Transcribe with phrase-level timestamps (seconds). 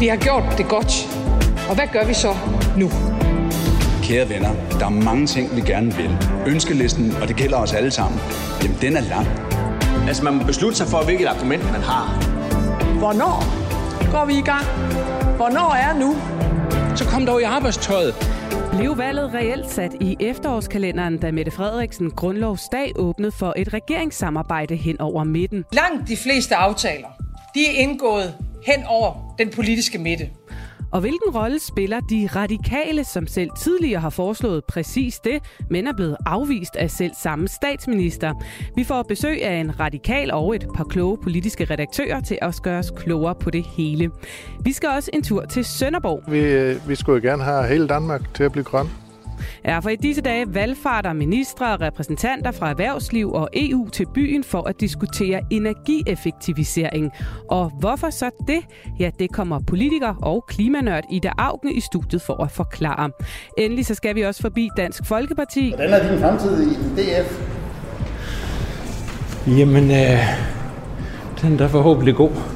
[0.00, 0.92] Vi har gjort det godt.
[1.68, 2.36] Og hvad gør vi så
[2.76, 2.90] nu?
[4.02, 6.18] Kære venner, der er mange ting, vi gerne vil.
[6.46, 8.20] Ønskelisten, og det gælder os alle sammen,
[8.62, 9.26] jamen den er lang.
[10.08, 12.06] Altså man må beslutte sig for, hvilket argument man har.
[12.98, 13.36] Hvornår
[14.12, 14.64] går vi i gang?
[15.36, 16.16] Hvornår er nu?
[16.96, 18.14] Så kom dog i arbejdstøjet.
[18.72, 25.00] Blev valget reelt sat i efterårskalenderen, da Mette Frederiksen grundlovsdag åbnede for et regeringssamarbejde hen
[25.00, 25.64] over midten?
[25.72, 27.08] Langt de fleste aftaler,
[27.54, 28.34] de er indgået
[28.66, 30.30] hen over den politiske midte.
[30.94, 35.92] Og hvilken rolle spiller de radikale, som selv tidligere har foreslået præcis det, men er
[35.92, 38.34] blevet afvist af selv samme statsminister?
[38.76, 42.78] Vi får besøg af en radikal og et par kloge politiske redaktører til at gøre
[42.78, 44.10] os klogere på det hele.
[44.60, 46.22] Vi skal også en tur til Sønderborg.
[46.28, 49.03] Vi, øh, vi skulle jo gerne have hele Danmark til at blive grøn.
[49.64, 54.44] Ja, for i disse dage valgfarter ministre og repræsentanter fra erhvervsliv og EU til byen
[54.44, 57.12] for at diskutere energieffektivisering.
[57.50, 58.60] Og hvorfor så det?
[59.00, 63.10] Ja, det kommer politiker og klimanørd Ida Augen i studiet for at forklare.
[63.58, 65.68] Endelig så skal vi også forbi Dansk Folkeparti.
[65.76, 67.40] Hvordan er din fremtid i DF?
[69.46, 70.18] Jamen, øh,
[71.42, 72.53] den er forhåbentlig god.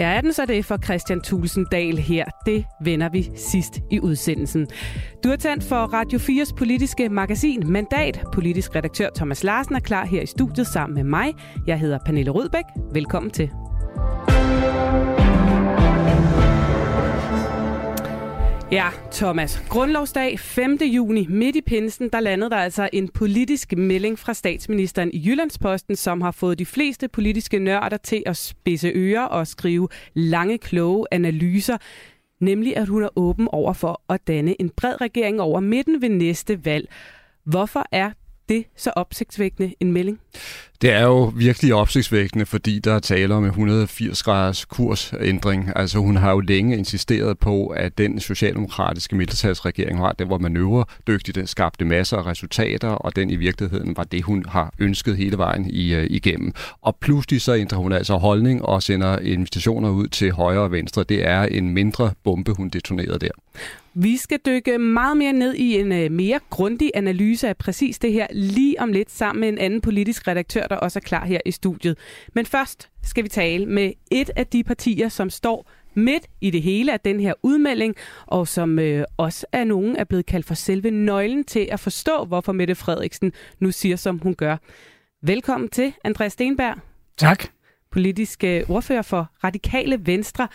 [0.00, 2.24] Ja, er den så det for Christian Tulsendal her?
[2.46, 4.68] Det vender vi sidst i udsendelsen.
[5.24, 8.20] Du er tændt for Radio 4's politiske magasin Mandat.
[8.32, 11.34] Politisk redaktør Thomas Larsen er klar her i studiet sammen med mig.
[11.66, 12.64] Jeg hedder Pernille Rødbæk.
[12.92, 13.50] Velkommen til.
[18.72, 19.62] Ja, Thomas.
[19.68, 20.78] Grundlovsdag 5.
[20.82, 25.96] juni, midt i pinsen, der landede der altså en politisk melding fra statsministeren i Jyllandsposten,
[25.96, 31.06] som har fået de fleste politiske nørder til at spidse ører og skrive lange, kloge
[31.10, 31.76] analyser.
[32.40, 36.08] Nemlig, at hun er åben over for at danne en bred regering over midten ved
[36.08, 36.88] næste valg.
[37.44, 38.10] Hvorfor er
[38.48, 40.20] det så opsigtsvækkende en melding?
[40.82, 45.72] Det er jo virkelig opsigtsvækkende, fordi der er tale om en 180 graders kursændring.
[45.76, 51.34] Altså hun har jo længe insisteret på, at den socialdemokratiske mindretalsregering har, den var manøvredygtig,
[51.34, 55.38] den skabte masser af resultater, og den i virkeligheden var det, hun har ønsket hele
[55.38, 56.52] vejen i, uh, igennem.
[56.82, 61.04] Og pludselig så ændrer hun altså holdning og sender invitationer ud til højre og venstre.
[61.04, 63.30] Det er en mindre bombe, hun detonerede der.
[63.94, 68.12] Vi skal dykke meget mere ned i en øh, mere grundig analyse af præcis det
[68.12, 71.40] her lige om lidt sammen med en anden politisk redaktør, der også er klar her
[71.46, 71.98] i studiet.
[72.34, 76.62] Men først skal vi tale med et af de partier, som står midt i det
[76.62, 77.94] hele af den her udmelding,
[78.26, 82.24] og som øh, også er nogen er blevet kaldt for selve nøglen til at forstå,
[82.24, 84.56] hvorfor Mette Frederiksen nu siger, som hun gør.
[85.22, 86.78] Velkommen til, Andreas Stenberg.
[87.16, 87.59] Tak
[87.92, 90.48] politiske ordfører for Radikale Venstre.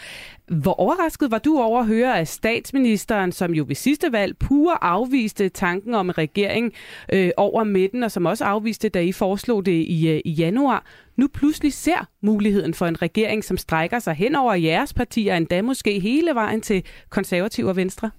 [0.48, 4.84] Hvor overrasket var du over at høre, at statsministeren, som jo ved sidste valg pure
[4.84, 6.74] afviste tanken om en regering
[7.14, 10.86] øh, over midten, og som også afviste, da I foreslog det i, øh, i januar,
[11.16, 15.62] nu pludselig ser muligheden for en regering, som strækker sig hen over jeres partier, endda
[15.62, 18.12] måske hele vejen til konservative og venstre?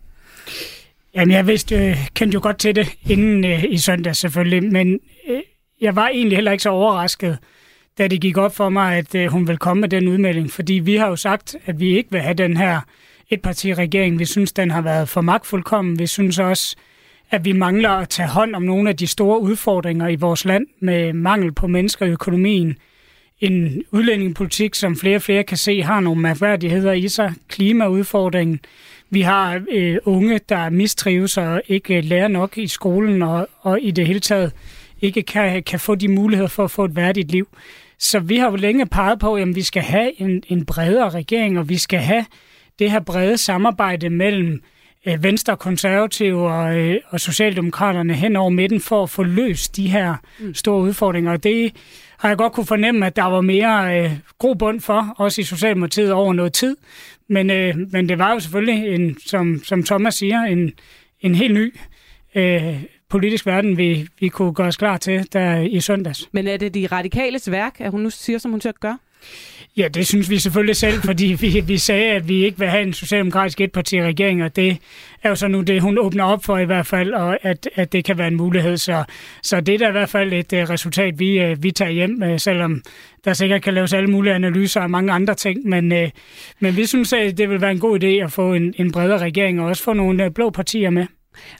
[1.15, 5.01] Jamen, jeg vidste, øh, kendte jo godt til det inden øh, i søndag selvfølgelig, men
[5.29, 5.41] øh,
[5.81, 7.39] jeg var egentlig heller ikke så overrasket,
[7.99, 10.51] da det gik op for mig, at øh, hun vil komme med den udmelding.
[10.51, 12.81] Fordi vi har jo sagt, at vi ikke vil have den her
[13.31, 14.19] etpartiregering.
[14.19, 15.99] Vi synes, den har været for magtfuldkommen.
[15.99, 16.77] Vi synes også,
[17.31, 20.67] at vi mangler at tage hånd om nogle af de store udfordringer i vores land
[20.81, 22.77] med mangel på mennesker i økonomien.
[23.41, 27.33] En udlændingepolitik, som flere og flere kan se, har nogle mærkværdigheder i sig.
[27.49, 28.61] Klimaudfordringen.
[29.11, 33.79] Vi har øh, unge, der mistrives og ikke øh, lærer nok i skolen og, og
[33.83, 34.53] i det hele taget
[35.01, 37.49] ikke kan, kan få de muligheder for at få et værdigt liv.
[37.99, 41.59] Så vi har jo længe peget på, at vi skal have en, en bredere regering,
[41.59, 42.25] og vi skal have
[42.79, 44.63] det her brede samarbejde mellem
[45.07, 49.89] øh, Venstre, Konservative og, øh, og Socialdemokraterne hen over midten for at få løst de
[49.89, 50.55] her mm.
[50.55, 51.33] store udfordringer.
[51.33, 51.73] Og det
[52.19, 55.45] har jeg godt kunne fornemme, at der var mere øh, god bund for, også i
[55.45, 56.77] Socialdemokratiet over noget tid.
[57.29, 60.73] Men, øh, men det var jo selvfølgelig, en, som, som Thomas siger, en,
[61.21, 61.75] en helt ny
[62.35, 66.29] øh, politisk verden, vi, vi kunne gøre os klar til der i søndags.
[66.33, 68.99] Men er det de radikales værk, at hun nu siger, som hun at gøre?
[69.77, 72.83] Ja, det synes vi selvfølgelig selv, fordi vi, vi sagde, at vi ikke vil have
[72.83, 74.79] en socialdemokratisk etparti-regering, og det
[75.23, 77.93] er jo så nu det, hun åbner op for i hvert fald, og at, at
[77.93, 78.77] det kan være en mulighed.
[78.77, 79.05] Så,
[79.43, 82.23] så det er da i hvert fald et uh, resultat, vi, uh, vi tager hjem,
[82.23, 82.83] uh, selvom
[83.25, 85.69] der sikkert kan laves alle mulige analyser og mange andre ting.
[85.69, 86.09] Men, uh,
[86.61, 89.19] men vi synes, at det vil være en god idé at få en, en bredere
[89.19, 91.07] regering, og også få nogle uh, blå partier med.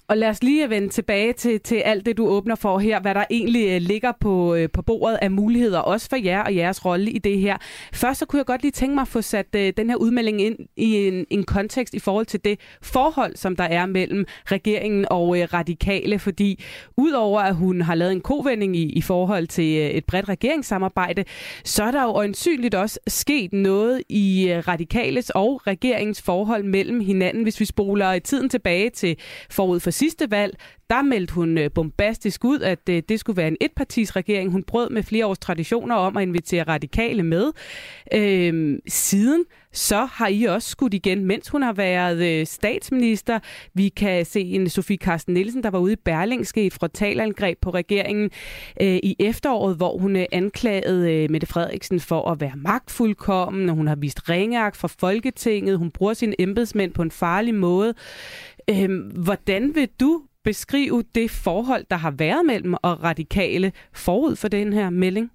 [0.09, 3.15] Og lad os lige vende tilbage til, til alt det, du åbner for her, hvad
[3.15, 6.85] der egentlig øh, ligger på, øh, på bordet af muligheder, også for jer og jeres
[6.85, 7.57] rolle i det her.
[7.93, 10.41] Først så kunne jeg godt lige tænke mig at få sat øh, den her udmelding
[10.41, 15.07] ind i en, en kontekst i forhold til det forhold, som der er mellem regeringen
[15.11, 16.65] og radikale, fordi
[16.97, 21.25] udover at hun har lavet en kovending i, i forhold til et bredt regeringssamarbejde,
[21.65, 27.01] så er der jo øjensynligt også sket noget i uh, radikales og regeringens forhold mellem
[27.01, 29.17] hinanden, hvis vi spoler tiden tilbage til
[29.51, 30.57] for forud for sidste valg,
[30.91, 34.51] der meldte hun øh, bombastisk ud, at øh, det skulle være en etpartisregering.
[34.51, 37.53] Hun brød med flere års traditioner om at invitere radikale med.
[38.15, 43.39] Øhm, siden så har I også skudt igen, mens hun har været øh, statsminister.
[43.75, 47.71] Vi kan se en Sofie Carsten Nielsen, der var ude i Berlingske et frontalangreb på
[47.71, 48.31] regeringen
[48.81, 53.77] øh, i efteråret, hvor hun øh, anklagede øh, Mette Frederiksen for at være magtfuldkommen, og
[53.77, 55.79] hun har vist ringeagt for Folketinget.
[55.79, 57.95] Hun bruger sine embedsmænd på en farlig måde.
[58.71, 64.49] Øh, hvordan vil du beskrive det forhold, der har været mellem og radikale forud for
[64.49, 65.31] den her melding?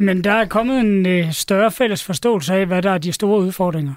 [0.00, 3.40] Jamen, der er kommet en øh, større fælles forståelse af, hvad der er de store
[3.40, 3.94] udfordringer.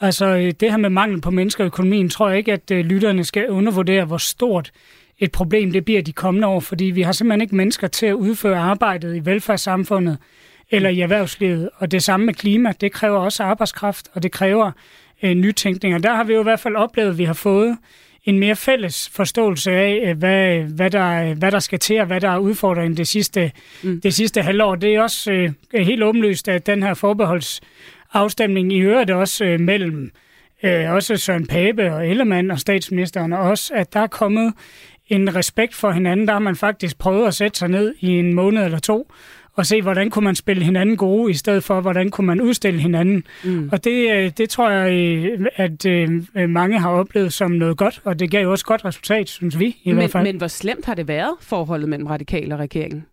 [0.00, 2.84] Altså, øh, det her med mangel på mennesker i økonomien, tror jeg ikke, at øh,
[2.84, 4.72] lytterne skal undervurdere, hvor stort
[5.18, 8.14] et problem det bliver de kommende år, fordi vi har simpelthen ikke mennesker til at
[8.14, 10.18] udføre arbejdet i velfærdssamfundet
[10.70, 11.70] eller i erhvervslivet.
[11.76, 14.72] Og det samme med klima, det kræver også arbejdskraft, og det kræver
[15.22, 15.94] øh, nytænkning.
[15.94, 17.76] Og der har vi jo i hvert fald oplevet, at vi har fået
[18.24, 22.20] en mere fælles forståelse af, øh, hvad, hvad, der, hvad der skal til, og hvad
[22.20, 23.52] der er udfordringen det sidste,
[23.82, 24.00] mm.
[24.00, 24.74] det sidste halvår.
[24.74, 30.10] Det er også øh, helt åbenlyst, at den her forbeholdsafstemning i øvrigt også øh, mellem
[30.62, 34.52] øh, også Søren Pape og Ellemann og statsministeren, og også, at der er kommet
[35.08, 36.26] en respekt for hinanden.
[36.26, 39.12] Der har man faktisk prøvet at sætte sig ned i en måned eller to
[39.56, 42.80] og se, hvordan kunne man spille hinanden gode, i stedet for, hvordan kunne man udstille
[42.80, 43.24] hinanden.
[43.44, 43.68] Mm.
[43.72, 46.10] Og det, øh, det tror jeg, øh, at øh,
[46.48, 49.66] mange har oplevet som noget godt, og det gav jo også godt resultat, synes vi
[49.66, 50.24] i men, hvert fald.
[50.24, 53.06] Men hvor slemt har det været, forholdet mellem radikale og regeringen?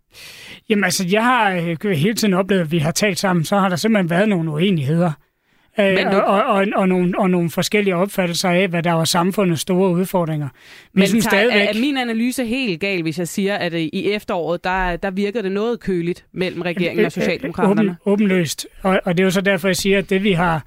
[0.68, 3.76] Jamen altså, jeg har hele tiden oplevet, at vi har talt sammen, så har der
[3.76, 5.12] simpelthen været nogle uenigheder.
[5.78, 6.16] Øh, men du...
[6.16, 10.48] og, og, og, nogle, og nogle forskellige opfattelser af, hvad der var samfundets store udfordringer.
[10.92, 11.76] Vi men synes tager, stadigvæk...
[11.76, 15.42] er min analyse helt gal, hvis jeg siger, at øh, i efteråret, der, der virker
[15.42, 17.96] det noget køligt mellem regeringen og Socialdemokraterne?
[18.06, 18.66] Åben, åbenløst.
[18.82, 20.62] Og, og det er jo så derfor, jeg siger, at det vi har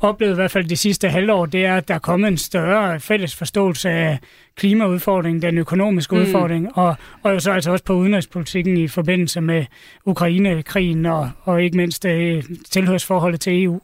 [0.00, 3.00] oplevet i hvert fald de sidste halvår, det er, at der er kommet en større
[3.00, 4.18] fælles forståelse af
[4.56, 6.20] klimaudfordringen, den økonomiske mm.
[6.20, 9.64] udfordring, og, og jo så altså også på udenrigspolitikken i forbindelse med
[10.04, 13.80] Ukraine-krigen og, og ikke mindst øh, tilhørsforholdet til EU.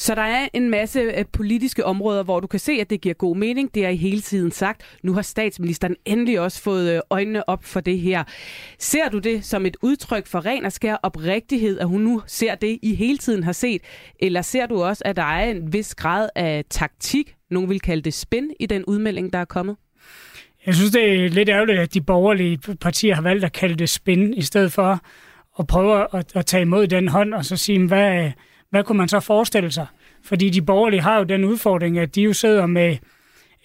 [0.00, 3.14] Så der er en masse øh, politiske områder, hvor du kan se, at det giver
[3.14, 3.74] god mening.
[3.74, 4.82] Det er I hele tiden sagt.
[5.02, 8.24] Nu har statsministeren endelig også fået øh, øjnene op for det her.
[8.78, 12.54] Ser du det som et udtryk for ren og skær oprigtighed, at hun nu ser
[12.54, 13.82] det, I hele tiden har set?
[14.20, 18.02] Eller ser du også, at der er en vis grad af taktik, nogen vil kalde
[18.02, 19.76] det spin, i den udmelding, der er kommet?
[20.66, 23.88] Jeg synes, det er lidt ærgerligt, at de borgerlige partier har valgt at kalde det
[23.88, 25.00] spin, i stedet for
[25.58, 28.30] at prøve at, at tage imod den hånd og så sige, hvad,
[28.70, 29.86] hvad kunne man så forestille sig?
[30.24, 32.96] Fordi de borgerlige har jo den udfordring, at de jo sidder med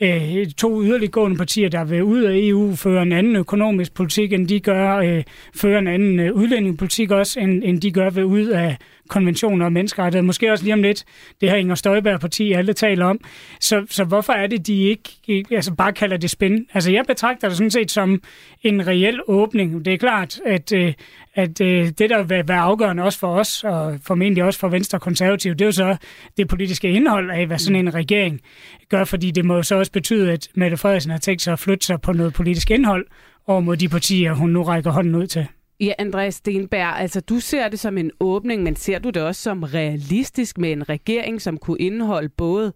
[0.02, 4.48] øh, to yderliggående partier, der vil ud af EU, føre en anden økonomisk politik, end
[4.48, 5.24] de gør, øh,
[5.56, 8.78] føre en anden øh, udlændingepolitik også, end, end de gør ved ud af
[9.10, 10.25] konventioner og menneskerettigheder.
[10.25, 11.06] Måske også lige om lidt,
[11.42, 13.19] det her Inger Støjberg-parti, alle taler om.
[13.60, 14.84] Så, så hvorfor er det, de
[15.28, 16.66] ikke altså bare kalder det spin?
[16.74, 18.22] Altså jeg betragter det sådan set som
[18.63, 19.86] en reel åbning.
[19.86, 20.94] Det er klart, at, øh,
[21.36, 24.98] at øh, det, der vil være afgørende også for os, og formentlig også for Venstre
[24.98, 25.98] og Konservative, det er jo så
[26.38, 28.42] det politiske indhold af, hvad sådan en regering
[28.90, 31.86] gør, fordi det må så også betyde, at Mette Frederiksen har tænkt sig at flytte
[31.86, 33.06] sig på noget politisk indhold
[33.48, 35.48] over mod de partier, hun nu rækker hånden ud til.
[35.80, 39.42] Ja, Andreas Stenberg, altså du ser det som en åbning, men ser du det også
[39.42, 42.73] som realistisk med en regering, som kunne indeholde både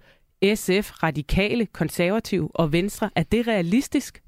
[0.55, 3.09] SF, radikale, konservative og venstre?
[3.15, 4.21] Er det realistisk?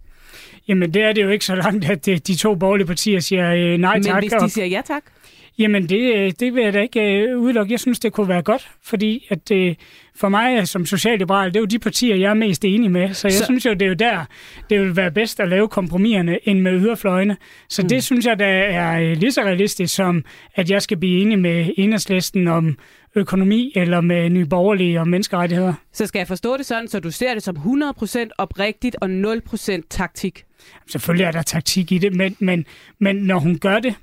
[0.67, 3.77] Jamen det er det jo ikke så langt, at de to borgerlige partier siger øh,
[3.77, 4.13] nej tak.
[4.13, 5.03] Men hvis de siger ja tak?
[5.59, 7.71] Jamen, det, øh, det vil jeg da ikke øh, udelukke.
[7.71, 9.75] Jeg synes, det kunne være godt, fordi at, øh,
[10.15, 13.13] for mig som socialliberal, det er jo de partier, jeg er mest enig med.
[13.13, 13.45] Så jeg så...
[13.45, 14.25] synes jo, det er jo der,
[14.69, 17.37] det vil være bedst at lave kompromiserne end med yderfløjene.
[17.69, 17.89] Så mm.
[17.89, 21.69] det synes jeg, der er lige så realistisk som, at jeg skal blive enig med
[21.77, 22.77] enhedslisten om
[23.15, 25.73] økonomi eller med nye borgerlige og menneskerettigheder.
[25.93, 29.81] Så skal jeg forstå det sådan, så du ser det som 100% oprigtigt og 0%
[29.89, 30.43] taktik?
[30.87, 32.65] Selvfølgelig er der taktik i det, men, men,
[32.99, 33.95] men når hun gør det,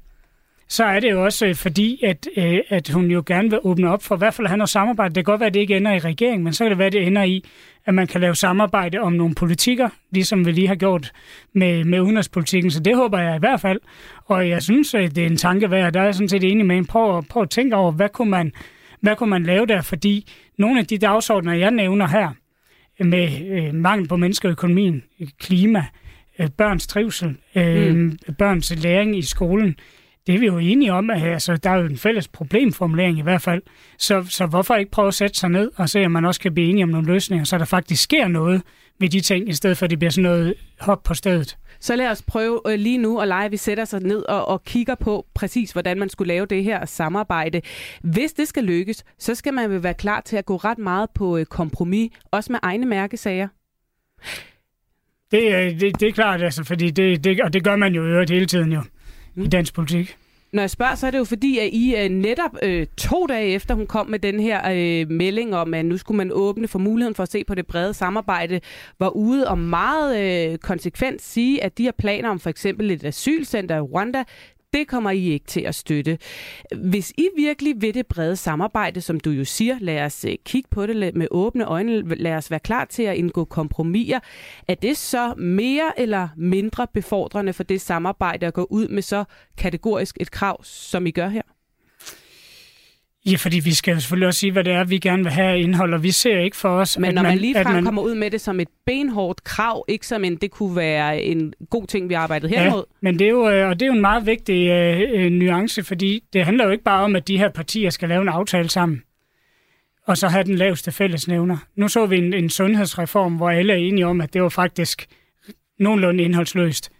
[0.69, 3.91] så er det jo også øh, fordi, at, øh, at hun jo gerne vil åbne
[3.91, 5.15] op for i hvert fald at have noget samarbejde.
[5.15, 6.87] Det kan godt være, at det ikke ender i regeringen, men så kan det være,
[6.87, 7.45] at det ender i,
[7.87, 11.13] at man kan lave samarbejde om nogle politikker, ligesom vi lige har gjort
[11.53, 12.71] med, med udenrigspolitikken.
[12.71, 13.81] Så det håber jeg i hvert fald.
[14.25, 16.67] Og jeg synes, at det er en tanke værd, der er jeg sådan set enig
[16.67, 16.87] med en.
[16.87, 18.53] Prøv, prøv at tænke over, hvad kunne, man,
[19.01, 19.83] hvad kunne man lave der?
[19.83, 22.29] Fordi nogle af de dagsordner, jeg nævner her,
[23.05, 25.03] med øh, mangel på mennesker, økonomien,
[25.41, 25.85] klima,
[26.39, 28.19] øh, børns trivsel, øh, mm.
[28.39, 29.77] børns læring i skolen.
[30.29, 33.23] Det er vi jo enige om, at altså, der er jo en fælles problemformulering i
[33.23, 33.63] hvert fald.
[33.99, 36.55] Så, så hvorfor ikke prøve at sætte sig ned og se, om man også kan
[36.55, 38.63] blive enige om nogle løsninger, så der faktisk sker noget
[38.99, 41.59] ved de ting, i stedet for at det bliver sådan noget hop på stedet.
[41.81, 44.49] Så lad os prøve øh, lige nu at lege, at vi sætter sig ned og,
[44.49, 47.61] og kigger på præcis, hvordan man skulle lave det her samarbejde.
[48.03, 51.11] Hvis det skal lykkes, så skal man vel være klar til at gå ret meget
[51.15, 53.49] på øh, kompromis, også med egne mærkesager.
[55.31, 58.31] Det, det, det er klart, altså, fordi det, det, og det gør man jo øvrigt
[58.31, 58.83] hele tiden jo
[59.39, 59.45] mm.
[59.45, 60.17] i dansk politik.
[60.53, 63.49] Når jeg spørger, så er det jo fordi, at I uh, netop uh, to dage
[63.49, 64.61] efter, hun kom med den her
[65.03, 67.67] uh, melding om, at nu skulle man åbne for muligheden for at se på det
[67.67, 68.61] brede samarbejde,
[68.99, 73.05] var ude og meget uh, konsekvent sige, at de her planer om for eksempel et
[73.05, 74.25] asylcenter i Rwanda,
[74.73, 76.19] det kommer I ikke til at støtte.
[76.77, 80.69] Hvis I virkelig vil det brede samarbejde, som du jo siger, lad os øh, kigge
[80.71, 84.21] på det med åbne øjne, lad os være klar til at indgå kompromiser,
[84.69, 89.25] er det så mere eller mindre befordrende for det samarbejde at gå ud med så
[89.59, 91.58] kategorisk et krav, som I gør her?
[93.31, 95.61] Ja, fordi vi skal jo selvfølgelig også sige, hvad det er, vi gerne vil have
[95.61, 96.99] indhold, og vi ser ikke for os...
[96.99, 97.85] Men når man, man ligefrem man...
[97.85, 101.55] kommer ud med det som et benhårdt krav, ikke som en, det kunne være en
[101.71, 102.85] god ting, vi arbejdede herimod.
[102.89, 105.31] Ja, men det er jo, øh, og det er jo en meget vigtig øh, øh,
[105.31, 108.29] nuance, fordi det handler jo ikke bare om, at de her partier skal lave en
[108.29, 109.03] aftale sammen,
[110.07, 111.57] og så have den laveste fællesnævner.
[111.77, 115.07] Nu så vi en, en sundhedsreform, hvor alle er enige om, at det var faktisk
[115.79, 116.91] nogenlunde indholdsløst.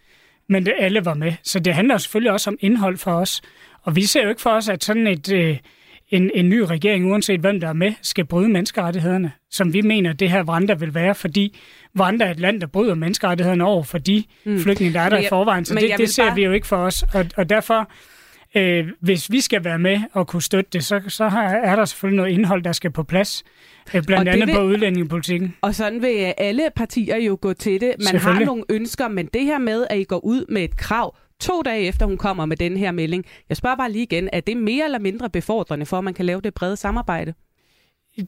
[0.49, 1.33] Men det, alle var med.
[1.43, 3.43] Så det handler selvfølgelig også om indhold for os.
[3.83, 5.33] Og vi ser jo ikke for os, at sådan et...
[5.33, 5.57] Øh,
[6.11, 10.13] en, en ny regering, uanset hvem der er med, skal bryde menneskerettighederne, som vi mener,
[10.13, 11.59] det her Rwanda vil være, fordi
[12.01, 14.59] Rwanda er et land, der bryder menneskerettighederne over for de mm.
[14.59, 15.65] flygtninge, der er der jeg, i forvejen.
[15.65, 16.35] Så det, det ser bare...
[16.35, 17.91] vi jo ikke for os, og, og derfor,
[18.55, 21.25] øh, hvis vi skal være med og kunne støtte det, så, så
[21.65, 23.45] er der selvfølgelig noget indhold, der skal på plads.
[23.95, 25.55] Øh, blandt andet vil, på udlændingepolitikken.
[25.61, 27.95] Og sådan vil alle partier jo gå til det.
[28.13, 31.17] Man har nogle ønsker, men det her med, at I går ud med et krav,
[31.41, 33.25] to dage efter hun kommer med den her melding.
[33.49, 36.25] Jeg spørger bare lige igen, er det mere eller mindre befordrende for, at man kan
[36.25, 37.35] lave det brede samarbejde?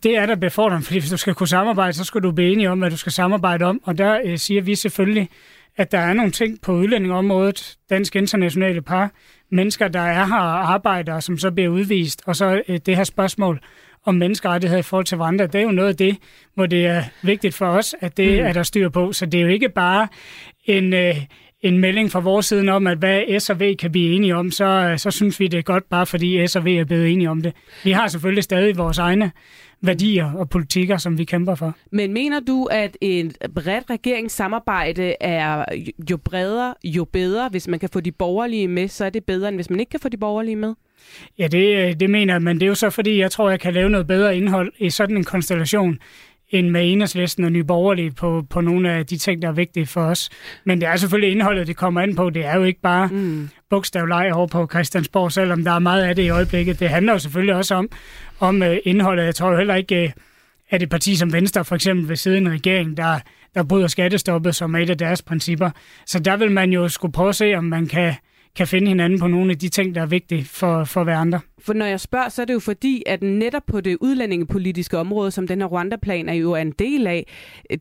[0.02, 2.70] Det er da befordrende, fordi hvis du skal kunne samarbejde, så skal du blive enige
[2.70, 3.80] om, hvad du skal samarbejde om.
[3.84, 5.28] Og der øh, siger vi selvfølgelig,
[5.76, 9.12] at der er nogle ting på udlændingområdet, dansk internationale par,
[9.50, 13.04] mennesker, der er her og arbejder, som så bliver udvist, og så øh, det her
[13.04, 13.60] spørgsmål
[14.04, 16.16] om menneskerettigheder i forhold til andre, det er jo noget af det,
[16.54, 18.46] hvor det er vigtigt for os, at det mm.
[18.46, 19.12] er der styr på.
[19.12, 20.08] Så det er jo ikke bare
[20.64, 21.16] en, øh,
[21.62, 24.50] en melding fra vores side om, at hvad S og V kan blive enige om,
[24.50, 27.30] så, så synes vi, det er godt, bare fordi S og V er blevet enige
[27.30, 27.52] om det.
[27.84, 29.30] Vi har selvfølgelig stadig vores egne
[29.80, 31.76] værdier og politikker, som vi kæmper for.
[31.92, 35.64] Men mener du, at et bredt regeringssamarbejde er
[36.10, 37.48] jo bredere, jo bedre?
[37.48, 39.90] Hvis man kan få de borgerlige med, så er det bedre, end hvis man ikke
[39.90, 40.74] kan få de borgerlige med?
[41.38, 43.74] Ja, det, det mener jeg, men det er jo så fordi, jeg tror, jeg kan
[43.74, 45.98] lave noget bedre indhold i sådan en konstellation,
[46.50, 50.00] end med enhedslisten og nyborgerlige på, på nogle af de ting, der er vigtige for
[50.00, 50.30] os.
[50.64, 52.30] Men det er selvfølgelig indholdet, det kommer an på.
[52.30, 53.48] Det er jo ikke bare mm.
[53.70, 56.80] bogstavleg over på Christiansborg, selvom der er meget af det i øjeblikket.
[56.80, 57.88] Det handler jo selvfølgelig også om,
[58.40, 59.24] om uh, indholdet.
[59.24, 60.22] Jeg tror jo heller ikke, uh,
[60.70, 63.18] at et parti som Venstre for eksempel ved siden af regering, der,
[63.54, 65.70] der bryder skattestoppet som et af deres principper.
[66.06, 68.14] Så der vil man jo skulle prøve at se, om man kan
[68.56, 71.40] kan finde hinanden på nogle af de ting, der er vigtige for, for hverandre.
[71.58, 75.30] For når jeg spørger, så er det jo fordi, at netop på det udlændingepolitiske område,
[75.30, 77.26] som den her Rwanda-plan er jo en del af,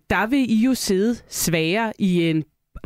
[0.09, 2.43] der vil I jo sidde svagere i en,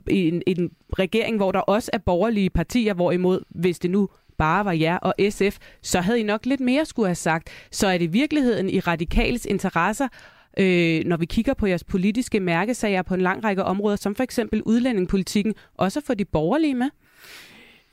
[0.10, 4.66] i en, en regering, hvor der også er borgerlige partier, hvorimod, hvis det nu bare
[4.66, 7.50] var jer og SF, så havde I nok lidt mere skulle have sagt.
[7.72, 10.08] Så er det virkeligheden i radikals interesser,
[10.60, 14.24] øh, når vi kigger på jeres politiske mærkesager på en lang række områder, som for
[14.24, 16.90] eksempel udlændingepolitikken, også for de borgerlige med?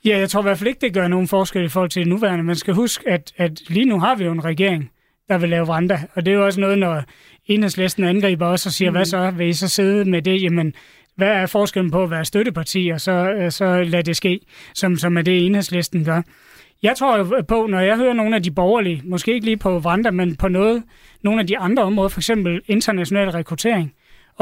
[0.05, 2.09] Ja, jeg tror i hvert fald ikke, det gør nogen forskel i forhold til det
[2.09, 2.43] nuværende.
[2.43, 4.91] Man skal huske, at, at lige nu har vi jo en regering,
[5.29, 5.99] der vil lave Rwanda.
[6.13, 7.03] Og det er jo også noget, når
[7.45, 8.95] enhedslisten angriber os og siger, mm.
[8.95, 9.31] hvad så?
[9.31, 10.43] Vil I så sidde med det?
[10.43, 10.73] Jamen,
[11.15, 14.39] hvad er forskellen på at være støtteparti, og så, øh, så lad det ske,
[14.75, 16.21] som, som er det enhedslisten gør.
[16.83, 19.77] Jeg tror jo på, når jeg hører nogle af de borgerlige, måske ikke lige på
[19.77, 20.83] Rwanda, men på noget,
[21.21, 23.93] nogle af de andre områder, for eksempel international rekruttering,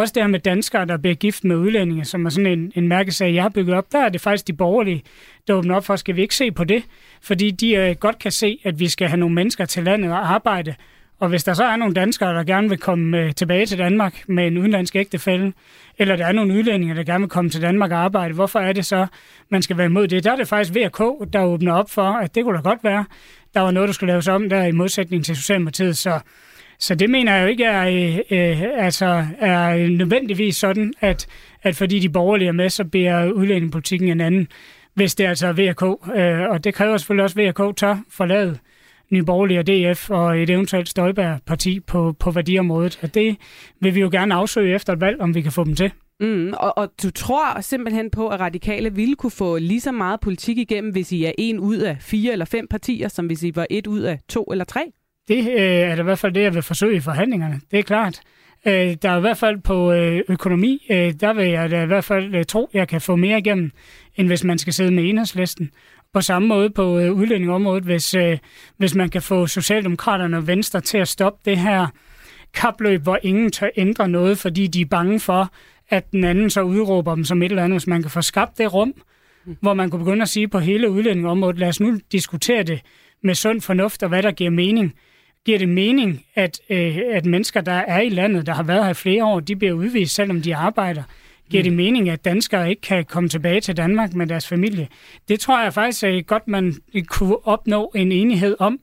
[0.02, 2.88] også det her med danskere, der bliver gift med udlændinge, som er sådan en, en
[2.88, 5.04] mærkesag, jeg har bygget op, der er det faktisk de borgerlige,
[5.48, 6.84] der åbner op for, skal vi ikke se på det?
[7.22, 10.34] Fordi de øh, godt kan se, at vi skal have nogle mennesker til landet og
[10.34, 10.76] arbejde.
[11.20, 14.24] Og hvis der så er nogle danskere, der gerne vil komme øh, tilbage til Danmark
[14.28, 15.54] med en udenlandsk ægtefælde,
[15.98, 18.74] eller der er nogle udlændinge, der gerne vil komme til Danmark og arbejde, hvorfor er
[18.74, 19.08] det så,
[19.50, 20.24] man skal være imod det?
[20.24, 23.06] Der er det faktisk VK, der åbner op for, at det kunne da godt være,
[23.54, 25.98] der var noget, der skulle laves om der i modsætning til Socialdemokratiet.
[25.98, 26.20] Så
[26.80, 31.28] så det mener jeg jo ikke er, øh, øh, altså, er nødvendigvis sådan, at,
[31.64, 34.48] at fordi de borgerlige er med, så bliver udlændingepolitikken en anden,
[34.94, 35.84] hvis det altså er VK.
[36.16, 38.58] Øh, og det kræver selvfølgelig også, at VK tør forlade
[39.12, 43.00] Nye Borgerlige og DF og et eventuelt Støjbær-parti på, på værdiområdet.
[43.02, 43.38] Og det
[43.82, 45.92] vil vi jo gerne afsøge efter et valg, om vi kan få dem til.
[46.20, 50.20] Mm, og, og du tror simpelthen på, at radikale ville kunne få lige så meget
[50.20, 53.56] politik igennem, hvis I er en ud af fire eller fem partier, som hvis I
[53.56, 54.92] var et ud af to eller tre?
[55.30, 57.62] Det øh, er da i hvert fald det, jeg vil forsøge i forhandlingerne.
[57.72, 58.22] Det er klart.
[58.66, 61.86] Øh, der er i hvert fald på øh, økonomi, øh, der vil jeg da i
[61.86, 63.72] hvert fald øh, tro, jeg kan få mere igennem,
[64.16, 65.72] end hvis man skal sidde med enhedslisten.
[66.14, 68.38] På samme måde på øh, udlændingområdet, hvis, øh,
[68.78, 71.88] hvis man kan få Socialdemokraterne og Venstre til at stoppe det her
[72.54, 75.52] kapløb, hvor ingen tør ændre noget, fordi de er bange for,
[75.90, 77.76] at den anden så udråber dem som et eller andet.
[77.76, 78.94] Hvis man kan få skabt det rum,
[79.62, 82.82] hvor man kunne begynde at sige på hele udlændingområdet, lad os nu diskutere det
[83.24, 84.94] med sund fornuft og hvad der giver mening.
[85.46, 88.94] Giver det mening, at, øh, at mennesker, der er i landet, der har været her
[88.94, 91.04] flere år, de bliver udvist, selvom de arbejder?
[91.50, 94.88] Giver det mening, at danskere ikke kan komme tilbage til Danmark med deres familie?
[95.28, 96.76] Det tror jeg faktisk er godt, man
[97.08, 98.80] kunne opnå en enighed om.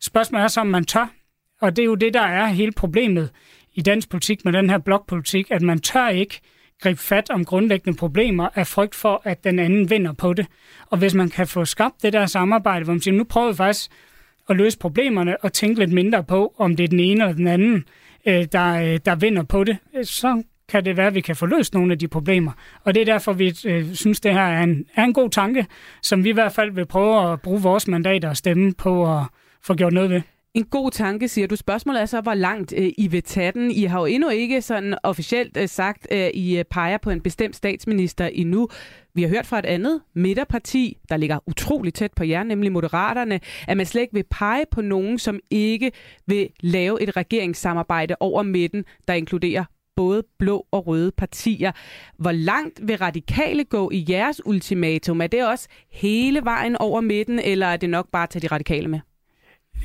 [0.00, 1.12] Spørgsmålet er så, om man tør.
[1.60, 3.30] Og det er jo det, der er hele problemet
[3.74, 6.40] i dansk politik med den her blokpolitik, at man tør ikke
[6.80, 10.46] gribe fat om grundlæggende problemer af frygt for, at den anden vinder på det.
[10.86, 13.56] Og hvis man kan få skabt det der samarbejde, hvor man siger, nu prøver vi
[13.56, 13.90] faktisk
[14.48, 17.46] at løse problemerne og tænke lidt mindre på, om det er den ene eller den
[17.46, 17.84] anden,
[18.26, 21.36] øh, der, øh, der vinder på det, øh, så kan det være, at vi kan
[21.36, 22.52] få løst nogle af de problemer.
[22.84, 25.66] Og det er derfor, vi øh, synes, det her er en, er en god tanke,
[26.02, 29.22] som vi i hvert fald vil prøve at bruge vores mandater og stemme på at
[29.62, 30.20] få gjort noget ved.
[30.54, 31.56] En god tanke, siger du.
[31.56, 33.70] Spørgsmålet er så, hvor langt øh, I vil tage den.
[33.70, 37.10] I har jo endnu ikke sådan officielt øh, sagt, at øh, I øh, peger på
[37.10, 38.68] en bestemt statsminister endnu.
[39.14, 43.40] Vi har hørt fra et andet midterparti, der ligger utrolig tæt på jer, nemlig Moderaterne,
[43.68, 45.92] at man slet ikke vil pege på nogen, som ikke
[46.26, 49.64] vil lave et regeringssamarbejde over midten, der inkluderer
[49.96, 51.72] både blå og røde partier.
[52.18, 55.20] Hvor langt vil radikale gå i jeres ultimatum?
[55.20, 58.54] Er det også hele vejen over midten, eller er det nok bare at tage de
[58.54, 59.00] radikale med?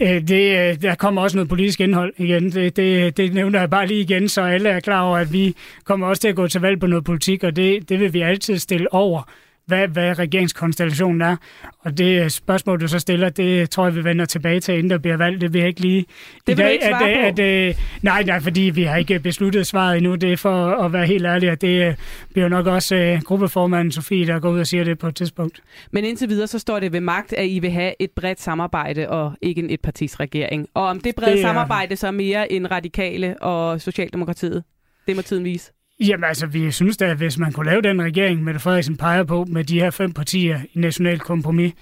[0.01, 2.51] Øh, det, øh, der kommer også noget politisk indhold igen.
[2.51, 5.55] Det, det, det nævner jeg bare lige igen, så alle er klar over, at vi
[5.83, 8.21] kommer også til at gå til valg på noget politik, og det, det vil vi
[8.21, 9.29] altid stille over
[9.67, 11.35] hvad, hvad regeringskonstellationen er.
[11.79, 14.97] Og det spørgsmål, du så stiller, det tror jeg, vi vender tilbage til, inden der
[14.97, 15.41] bliver valgt.
[15.41, 16.05] Det vil jeg ikke lige...
[16.47, 17.05] Det vil dag, ikke at, på?
[17.05, 20.15] At, at, nej, nej, fordi vi har ikke besluttet svaret endnu.
[20.15, 21.95] Det er for at være helt ærlig, at det øh,
[22.33, 25.61] bliver nok også gruppeformanden Sofie, der går ud og siger det på et tidspunkt.
[25.91, 29.09] Men indtil videre, så står det ved magt, at I vil have et bredt samarbejde
[29.09, 30.67] og ikke en etpartisregering.
[30.73, 34.63] Og om det brede Det er- samarbejde så er mere end radikale og Socialdemokratiet,
[35.07, 35.71] det må tiden vise.
[35.99, 39.23] Jamen altså, vi synes da, at hvis man kunne lave den regering, Mette Frederiksen peger
[39.23, 41.73] på, med de her fem partier i national kompromis,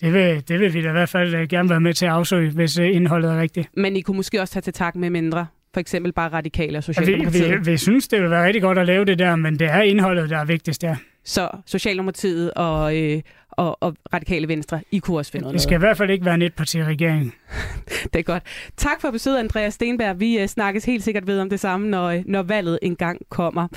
[0.00, 2.12] det vil, det vil vi da i hvert fald øh, gerne være med til at
[2.12, 3.68] afsøge, hvis øh, indholdet er rigtigt.
[3.76, 5.46] Men I kunne måske også tage til tak med mindre.
[5.74, 7.66] For eksempel bare radikale og Vi, Socialdemokratiet.
[7.66, 9.80] vi, vi synes, det vil være rigtig godt at lave det der, men det er
[9.82, 10.96] indholdet, der er vigtigst der.
[11.24, 13.22] Så Socialdemokratiet og, øh,
[13.60, 15.54] og, og radikale venstre, I kunne også finde noget.
[15.54, 17.34] Det skal i hvert fald ikke være en etpartiregering.
[18.12, 18.42] Det er godt.
[18.76, 20.20] Tak for besøget, Andreas Stenberg.
[20.20, 23.68] Vi uh, snakkes helt sikkert ved om det samme, når, øh, når valget engang kommer.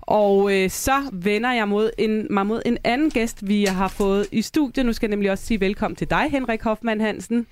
[0.00, 4.26] Og uh, så vender jeg mod en, mig mod en anden gæst, vi har fået
[4.32, 4.86] i studiet.
[4.86, 7.46] Nu skal jeg nemlig også sige velkommen til dig, Henrik Hoffmann Hansen.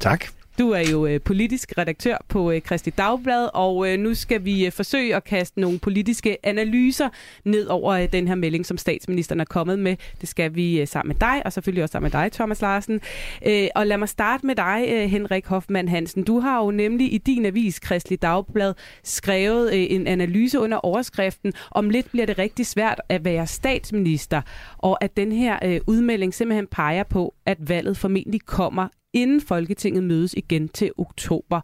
[0.00, 0.24] Tak.
[0.62, 4.66] Du er jo øh, politisk redaktør på øh, Kristi Dagblad, og øh, nu skal vi
[4.66, 7.08] øh, forsøge at kaste nogle politiske analyser
[7.44, 9.96] ned over øh, den her melding, som statsministeren er kommet med.
[10.20, 13.00] Det skal vi øh, sammen med dig, og selvfølgelig også sammen med dig, Thomas Larsen.
[13.46, 16.24] Øh, og lad mig starte med dig, øh, Henrik Hoffmann Hansen.
[16.24, 21.52] Du har jo nemlig i din avis, Kristelig Dagblad, skrevet øh, en analyse under overskriften,
[21.70, 24.42] om lidt bliver det rigtig svært at være statsminister,
[24.78, 30.02] og at den her øh, udmelding simpelthen peger på, at valget formentlig kommer inden Folketinget
[30.04, 31.60] mødes igen til oktober.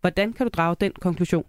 [0.00, 1.44] Hvordan kan du drage den konklusion?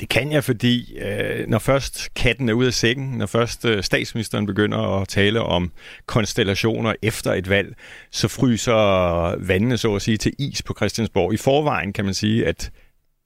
[0.00, 3.82] Det kan jeg, fordi øh, når først katten er ude af sækken, når først øh,
[3.82, 5.72] statsministeren begynder at tale om
[6.06, 7.74] konstellationer efter et valg,
[8.10, 11.34] så fryser vandene så at sige til is på Christiansborg.
[11.34, 12.70] I forvejen kan man sige, at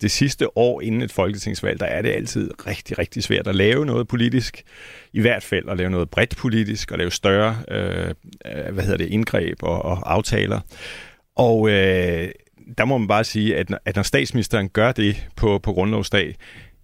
[0.02, 3.86] det sidste år inden et folketingsvalg, der er det altid rigtig, rigtig svært at lave
[3.86, 4.62] noget politisk.
[5.12, 8.14] I hvert fald at lave noget bredt politisk og lave større øh,
[8.72, 10.60] hvad hedder det, indgreb og, og aftaler.
[11.36, 12.28] Og øh,
[12.78, 16.36] der må man bare sige, at når, at når statsministeren gør det på, på grundlovsdag,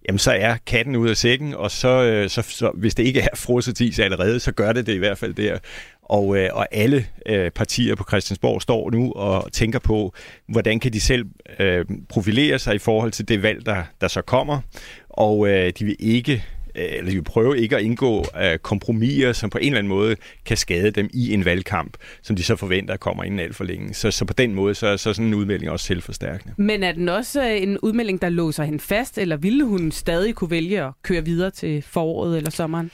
[0.07, 3.19] jamen så er katten ud af sækken, og så, øh, så, så hvis det ikke
[3.19, 5.57] er frosset is allerede, så gør det det i hvert fald der.
[6.03, 10.13] Og, øh, og alle øh, partier på Christiansborg står nu og tænker på,
[10.47, 11.25] hvordan kan de selv
[11.59, 14.61] øh, profilere sig i forhold til det valg, der, der så kommer.
[15.09, 16.43] Og øh, de vil ikke
[16.75, 20.15] eller de vil prøve ikke at indgå øh, kompromiser, som på en eller anden måde
[20.45, 23.93] kan skade dem i en valgkamp, som de så forventer kommer inden alt for længe.
[23.93, 26.53] Så, så på den måde, så, så er sådan en udmelding også selvforstærkende.
[26.57, 30.35] Men er den også øh, en udmelding, der låser hende fast, eller ville hun stadig
[30.35, 32.91] kunne vælge at køre videre til foråret eller sommeren?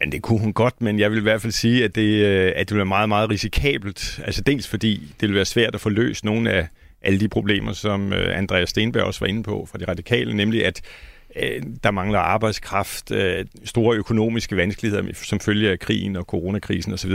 [0.00, 2.52] Men det kunne hun godt, men jeg vil i hvert fald sige, at det, øh,
[2.56, 4.20] at det vil være meget, meget risikabelt.
[4.24, 6.68] Altså dels fordi det vil være svært at få løst nogle af
[7.02, 10.66] alle de problemer, som øh, Andreas Stenberg også var inde på fra de radikale, nemlig
[10.66, 16.24] at øh, Øh, der mangler arbejdskraft, øh, store økonomiske vanskeligheder som følge af krigen og
[16.24, 17.12] coronakrisen osv.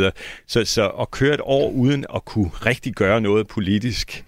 [0.47, 4.25] Så, så at køre et år uden at kunne rigtig gøre noget politisk,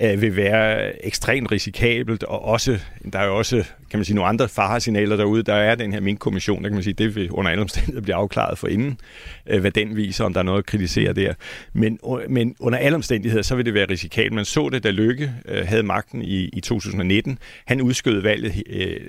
[0.00, 2.78] øh, vil være ekstremt risikabelt, og også,
[3.12, 5.42] der er jo også, kan man sige, nogle andre faresignaler derude.
[5.42, 8.14] Der er den her minkkommission, der kan man sige, det vil under alle omstændigheder blive
[8.14, 9.00] afklaret for inden,
[9.46, 11.34] øh, hvad den viser, om der er noget at kritisere der.
[11.72, 14.34] Men, men under alle omstændigheder, så vil det være risikabelt.
[14.34, 17.38] Man så det, da Lykke øh, havde magten i, i 2019.
[17.66, 19.00] Han udskød valget øh,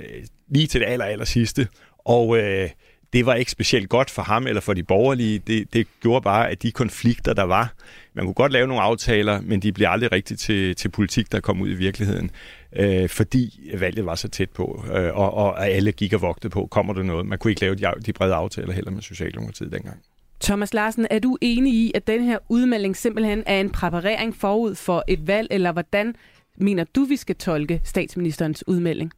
[0.49, 1.67] lige til det aller, aller sidste,
[2.05, 2.69] og øh,
[3.13, 5.39] det var ikke specielt godt for ham eller for de borgerlige.
[5.39, 7.73] Det, det gjorde bare, at de konflikter, der var,
[8.13, 11.39] man kunne godt lave nogle aftaler, men de blev aldrig rigtigt til, til politik, der
[11.39, 12.31] kom ud i virkeligheden,
[12.75, 16.67] øh, fordi valget var så tæt på, øh, og, og alle gik og vogtede på,
[16.71, 17.25] kommer der noget.
[17.25, 19.99] Man kunne ikke lave de, de brede aftaler heller med Socialdemokratiet dengang.
[20.41, 24.75] Thomas Larsen, er du enig i, at den her udmelding simpelthen er en præparering forud
[24.75, 26.15] for et valg, eller hvordan
[26.59, 29.11] mener du, vi skal tolke statsministerens udmelding?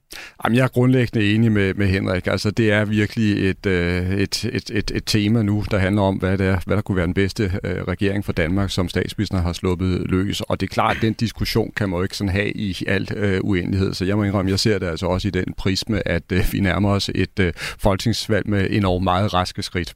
[0.43, 2.27] Jamen, jeg er grundlæggende enig med, med Henrik.
[2.27, 6.15] Altså, det er virkelig et, øh, et, et, et, et tema nu, der handler om,
[6.15, 9.43] hvad, det er, hvad der kunne være den bedste øh, regering for Danmark, som statsministeren
[9.43, 10.41] har sluppet løs.
[10.41, 13.13] Og det er klart, at den diskussion kan man jo ikke sådan have i alt
[13.17, 13.93] øh, uendelighed.
[13.93, 16.59] Så jeg må indrømme, jeg ser det altså også i den prisme, at øh, vi
[16.59, 19.93] nærmer os et øh, folketingsvalg med enormt meget raske skridt.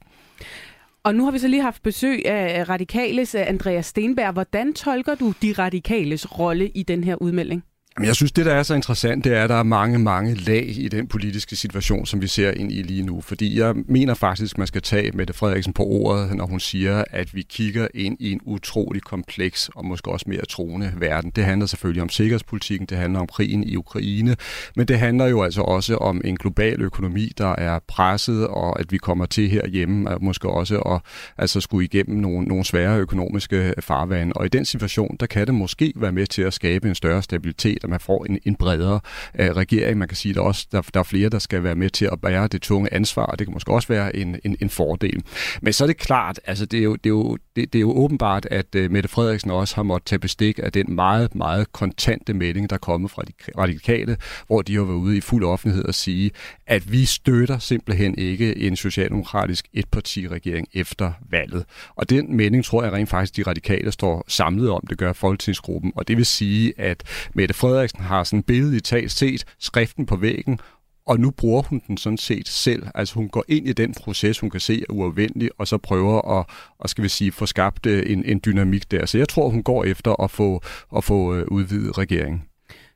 [1.06, 4.32] Og nu har vi så lige haft besøg af Radikales øh, Andreas Stenberg.
[4.32, 7.64] Hvordan tolker du de Radikales rolle i den her udmelding?
[8.02, 10.64] Jeg synes, det der er så interessant, det er, at der er mange, mange lag
[10.68, 13.20] i den politiske situation, som vi ser ind i lige nu.
[13.20, 17.04] Fordi jeg mener faktisk, at man skal tage Mette Frederiksen på ordet, når hun siger,
[17.10, 21.30] at vi kigger ind i en utrolig kompleks og måske også mere troende verden.
[21.30, 24.36] Det handler selvfølgelig om sikkerhedspolitikken, det handler om krigen i Ukraine,
[24.76, 28.92] men det handler jo altså også om en global økonomi, der er presset, og at
[28.92, 31.00] vi kommer til herhjemme måske også at
[31.38, 34.32] altså skulle igennem nogle, nogle svære økonomiske farvande.
[34.32, 37.22] Og i den situation, der kan det måske være med til at skabe en større
[37.22, 39.00] stabilitet at man får en, en bredere
[39.38, 39.98] øh, regering.
[39.98, 42.08] Man kan sige, at der, også, der, der er flere, der skal være med til
[42.12, 45.22] at bære det tunge ansvar, og det kan måske også være en, en, en fordel.
[45.62, 47.80] Men så er det klart, altså det er jo, det er jo, det, det er
[47.80, 51.72] jo åbenbart, at uh, Mette Frederiksen også har måttet tage bestik af den meget, meget
[51.72, 54.16] kontante melding, der er kommet fra de radikale,
[54.46, 56.30] hvor de har været ude i fuld offentlighed og sige,
[56.66, 61.64] at vi støtter simpelthen ikke en socialdemokratisk etpartiregering efter valget.
[61.96, 65.92] Og den melding tror jeg rent faktisk, de radikale står samlet om, det gør Folketingsgruppen.
[65.96, 67.02] Og det vil sige, at
[67.34, 70.60] Mette Frederiksen har sådan billede i talt set skriften på væggen,
[71.06, 72.82] og nu bruger hun den sådan set selv.
[72.94, 76.38] Altså hun går ind i den proces, hun kan se er uafvendelig, og så prøver
[76.38, 76.46] at,
[76.84, 79.06] at skal vi sige, få skabt øh, en, en dynamik der.
[79.06, 80.62] Så jeg tror, hun går efter at få,
[80.96, 82.42] at få øh, udvidet regeringen.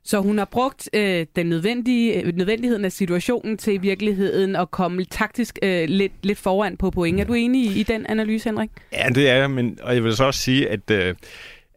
[0.03, 4.71] Så hun har brugt øh, den nødvendige, øh, nødvendigheden af situationen til i virkeligheden at
[4.71, 7.19] komme taktisk øh, lidt, lidt foran på point.
[7.19, 8.69] Er du enig i, i den analyse, Henrik?
[8.93, 11.15] Ja, det er jeg, men og jeg vil så også sige, at øh,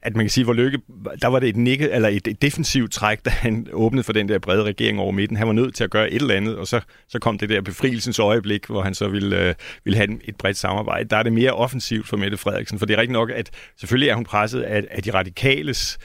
[0.05, 0.79] at man kan sige, hvor Lykke,
[1.23, 4.29] der var det et, nikke, eller et, et defensivt træk, da han åbnede for den
[4.29, 5.37] der brede regering over midten.
[5.37, 7.61] Han var nødt til at gøre et eller andet, og så, så kom det der
[7.61, 11.09] befrielsens øjeblik, hvor han så ville, øh, ville have et bredt samarbejde.
[11.09, 14.09] Der er det mere offensivt for Mette Frederiksen, for det er rigtigt nok, at selvfølgelig
[14.09, 15.99] er hun presset af, af de radikales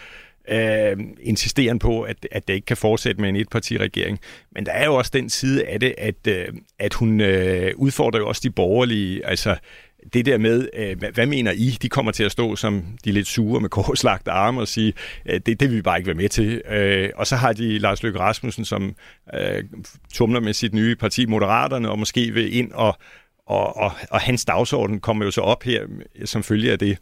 [0.50, 4.20] øh, insisteren på, at, at det ikke kan fortsætte med en etpartiregering.
[4.52, 6.48] Men der er jo også den side af det, at, øh,
[6.80, 9.26] at hun øh, udfordrer jo også de borgerlige.
[9.26, 9.56] Altså,
[10.14, 11.78] det der med, øh, hvad mener I?
[11.82, 14.94] De kommer til at stå som de lidt sure med korslagte arme og sige,
[15.26, 16.62] øh, det, det vil vi bare ikke være med til.
[16.70, 18.96] Øh, og så har de Lars Løkke Rasmussen, som
[19.34, 19.64] øh,
[20.14, 22.98] tumler med sit nye parti Moderaterne, og måske vil ind og,
[23.46, 25.84] og, og, og hans dagsorden kommer jo så op her
[26.16, 26.98] øh, som følge af det.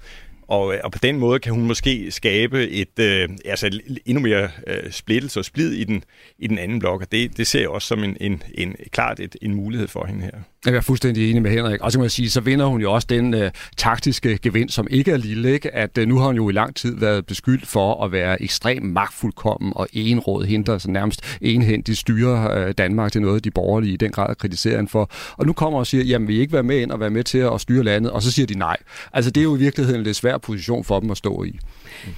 [0.47, 4.49] Og, øh, og på den måde kan hun måske skabe et øh, altså endnu mere
[4.67, 6.03] øh, splittelse og splid i den,
[6.39, 9.19] i den anden blok, og det, det ser jeg også som en, en, en klart
[9.19, 10.41] et, en mulighed for hende her.
[10.65, 11.81] Jeg er fuldstændig enig med Henrik.
[11.81, 14.87] Og så kan man sige, så vinder hun jo også den øh, taktiske gevinst, som
[14.89, 15.53] ikke er lille.
[15.53, 15.75] Ikke?
[15.75, 18.85] At øh, nu har hun jo i lang tid været beskyldt for at være ekstremt
[18.85, 23.97] magtfuldkommen og enråd hende, altså nærmest enhændigt styrer øh, Danmark til noget, de borgerlige i
[23.97, 25.09] den grad kritiserer hende for.
[25.37, 27.37] Og nu kommer og siger, jamen vi ikke være med ind og være med til
[27.37, 28.77] at styre landet, og så siger de nej.
[29.13, 31.59] Altså det er jo i virkeligheden en lidt svær position for dem at stå i.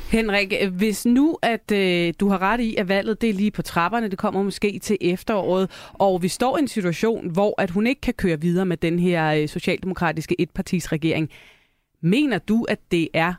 [0.10, 3.62] Henrik, hvis nu at øh, du har ret i, at valget det er lige på
[3.62, 7.88] trapperne, det kommer måske til efteråret, og vi står i en situation, hvor at hun
[7.88, 11.30] ikke kan køre videre med den her øh, socialdemokratiske etpartisregering.
[12.02, 13.34] Mener du, at det er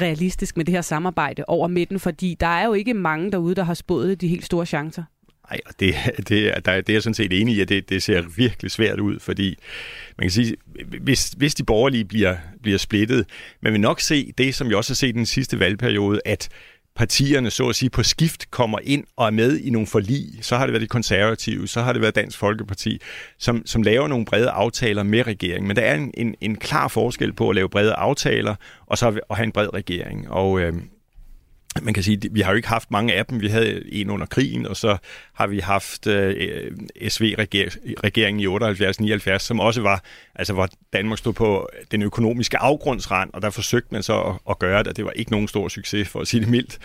[0.00, 2.00] realistisk med det her samarbejde over midten?
[2.00, 5.02] Fordi der er jo ikke mange derude, der har spået de helt store chancer.
[5.50, 5.94] Nej, og det,
[6.28, 9.00] det, der, det er jeg sådan set enig i, at det, det ser virkelig svært
[9.00, 9.58] ud, fordi
[10.18, 10.56] man kan sige,
[11.00, 13.26] hvis, hvis de borgerlige bliver, bliver splittet,
[13.60, 16.48] man vil nok se det, som vi også har set i den sidste valgperiode, at
[16.96, 20.38] partierne, så at sige, på skift kommer ind og er med i nogle forlig.
[20.40, 23.00] Så har det været de konservative, så har det været Dansk Folkeparti,
[23.38, 25.68] som, som laver nogle brede aftaler med regeringen.
[25.68, 28.54] Men der er en, en, en klar forskel på at lave brede aftaler,
[28.86, 30.30] og så at have en bred regering.
[30.30, 30.74] Og, øh,
[31.82, 33.40] man kan sige, vi har jo ikke haft mange af dem.
[33.40, 34.96] Vi havde en under krigen, og så
[35.34, 36.72] har vi haft øh,
[37.08, 38.46] SV-regeringen i
[39.36, 40.02] 78-79, som også var,
[40.34, 44.58] altså hvor Danmark stod på den økonomiske afgrundsrand, og der forsøgte man så at, at
[44.58, 46.78] gøre det, og det var ikke nogen stor succes, for at sige det mildt.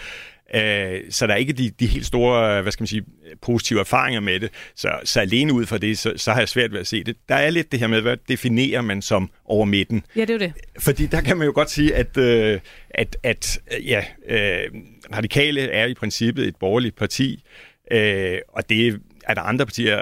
[0.55, 3.03] Øh, så der er ikke de, de helt store, hvad skal man sige,
[3.41, 4.49] positive erfaringer med det.
[4.75, 7.15] Så, så alene ud fra det, så, så har jeg svært ved at se det.
[7.29, 10.03] Der er lidt det her med, hvad definerer man som over midten?
[10.15, 10.53] Ja, det er det.
[10.79, 12.59] Fordi der kan man jo godt sige, at, øh,
[12.89, 14.69] at, at ja, øh,
[15.15, 17.43] radikale er i princippet et borgerligt parti,
[17.91, 19.97] øh, og det er der andre partier,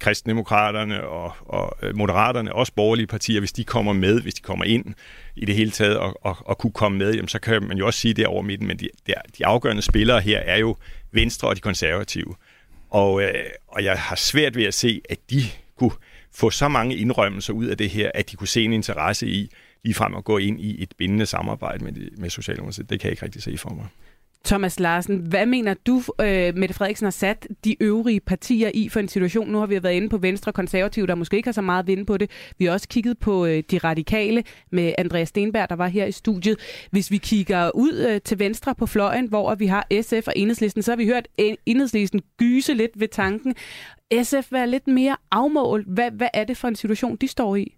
[0.00, 4.64] kristendemokraterne og, og øh, moderaterne, også borgerlige partier, hvis de kommer med, hvis de kommer
[4.64, 4.84] ind
[5.36, 7.86] i det hele taget og, og, og kunne komme med, jamen, så kan man jo
[7.86, 10.76] også sige det over midten, men de, de, de afgørende spillere her er jo
[11.12, 12.34] Venstre og de konservative.
[12.90, 13.34] Og, øh,
[13.68, 15.42] og jeg har svært ved at se, at de
[15.78, 15.92] kunne
[16.34, 19.50] få så mange indrømmelser ud af det her, at de kunne se en interesse i
[19.84, 22.90] ligefrem at gå ind i et bindende samarbejde med, med Socialdemokratiet.
[22.90, 23.86] Det kan jeg ikke rigtig se for mig.
[24.44, 29.00] Thomas Larsen, hvad mener du, øh, Mette Frederiksen har sat de øvrige partier i for
[29.00, 29.48] en situation?
[29.48, 31.82] Nu har vi været inde på Venstre og Konservative, der måske ikke har så meget
[31.82, 32.30] at vinde på det.
[32.58, 36.12] Vi har også kigget på øh, de radikale med Andreas Stenberg, der var her i
[36.12, 36.56] studiet.
[36.90, 40.82] Hvis vi kigger ud øh, til venstre på fløjen, hvor vi har SF og Enhedslisten,
[40.82, 43.54] så har vi hørt e- Enhedslisten gyse lidt ved tanken.
[44.22, 45.86] SF være lidt mere afmålt.
[45.86, 47.76] Hvad, hvad er det for en situation, de står i?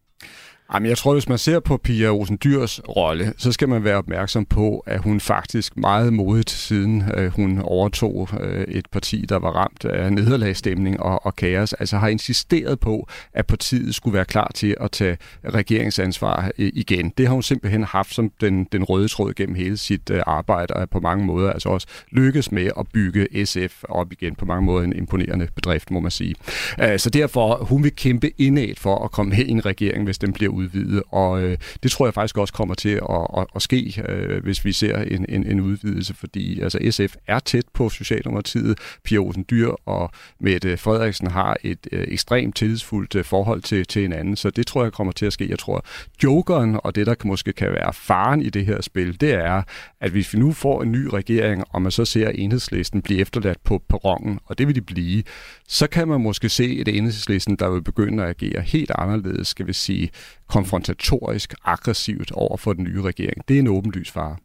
[0.75, 3.97] Jamen, jeg tror, hvis man ser på Pia Rosen Dyrs rolle, så skal man være
[3.97, 9.37] opmærksom på, at hun faktisk meget modigt, siden øh, hun overtog øh, et parti, der
[9.37, 14.25] var ramt af nederlagsstemning og, og kaos, altså har insisteret på, at partiet skulle være
[14.25, 17.13] klar til at tage regeringsansvar øh, igen.
[17.19, 20.75] Det har hun simpelthen haft som den, den røde tråd gennem hele sit øh, arbejde,
[20.75, 24.35] og på mange måder altså også lykkes med at bygge SF op igen.
[24.35, 26.35] På mange måder en imponerende bedrift, må man sige.
[26.83, 30.19] Øh, så derfor, hun vil kæmpe indad for at komme med i en regering, hvis
[30.19, 33.63] den bliver udvide, og øh, det tror jeg faktisk også kommer til at, at, at
[33.63, 37.89] ske, øh, hvis vi ser en, en, en udvidelse, fordi altså, SF er tæt på
[37.89, 38.79] Socialdemokratiet.
[39.05, 44.03] Pia Olsen Dyr og Mette Frederiksen har et øh, ekstremt tillidsfuldt øh, forhold til, til
[44.03, 45.51] hinanden, så det tror jeg kommer til at ske.
[45.51, 45.85] Jeg tror,
[46.23, 49.63] jokeren og det, der kan, måske kan være faren i det her spil, det er,
[50.01, 53.65] at hvis vi nu får en ny regering, og man så ser enhedslisten blive efterladt
[53.65, 55.23] på perronen, og det vil de blive,
[55.69, 59.67] så kan man måske se et enhedslisten, der vil begynde at agere helt anderledes, skal
[59.67, 60.11] vi sige,
[60.53, 63.49] konfrontatorisk, aggressivt over for den nye regering.
[63.49, 64.37] Det er en åbenlys fare.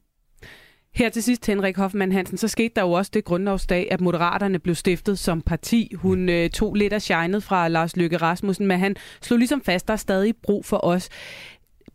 [0.96, 4.60] Her til sidst, Henrik Hoffmann Hansen, så skete der jo også det grundlovsdag, at Moderaterne
[4.60, 5.92] blev stiftet som parti.
[5.96, 9.88] Hun øh, tog lidt af shinet fra Lars Løkke Rasmussen, men han slog ligesom fast,
[9.88, 11.10] der er stadig brug for os.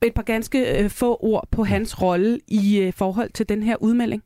[0.02, 3.76] Et par ganske øh, få ord på hans rolle i øh, forhold til den her
[3.76, 4.22] udmelding.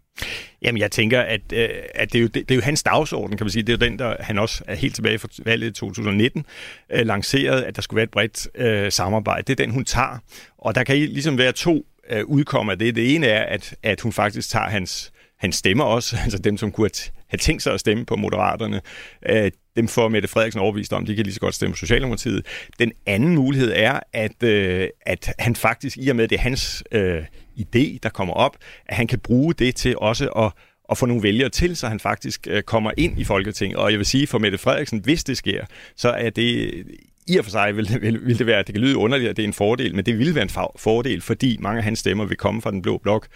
[0.62, 3.36] Jamen, jeg tænker, at, øh, at det, er jo, det, det er jo hans dagsorden,
[3.36, 3.62] kan man sige.
[3.62, 6.46] Det er jo den, der han også er helt tilbage fra valget i 2019
[6.92, 9.42] øh, lanceret, at der skulle være et bredt øh, samarbejde.
[9.42, 10.18] Det er den, hun tager.
[10.58, 12.96] Og der kan ligesom være to øh, udkommer af det.
[12.96, 16.72] Det ene er, at, at hun faktisk tager hans, hans stemmer også, altså dem, som
[16.72, 16.90] kunne
[17.28, 18.80] have tænkt sig at stemme på Moderaterne.
[19.28, 22.46] Øh, dem får Mette Frederiksen overbevist om, de kan lige så godt stemme på Socialdemokratiet.
[22.78, 26.84] Den anden mulighed er, at, øh, at han faktisk, i og med det er hans
[26.92, 27.22] øh,
[27.58, 30.52] idé, der kommer op, at han kan bruge det til også at
[30.90, 33.78] at få nogle vælgere til, så han faktisk øh, kommer ind i Folketinget.
[33.78, 35.64] Og jeg vil sige for Mette Frederiksen, hvis det sker,
[35.96, 36.84] så er det
[37.28, 39.42] i og for sig vil, vil, vil det være, det kan lyde underligt, at det
[39.42, 42.36] er en fordel, men det vil være en fordel, fordi mange af hans stemmer vil
[42.36, 43.26] komme fra den blå blok.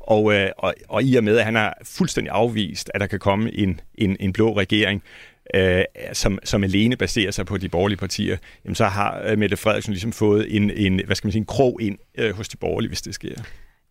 [0.00, 3.18] Og, øh, og, og i og med, at han har fuldstændig afvist, at der kan
[3.18, 5.02] komme en, en, en blå regering,
[5.54, 9.56] øh, som, som alene baserer sig på de borgerlige partier, jamen så har øh, Mette
[9.56, 12.56] Frederiksen ligesom fået en, en, hvad skal man sige, en krog ind øh, hos de
[12.56, 13.34] borgerlige, hvis det sker.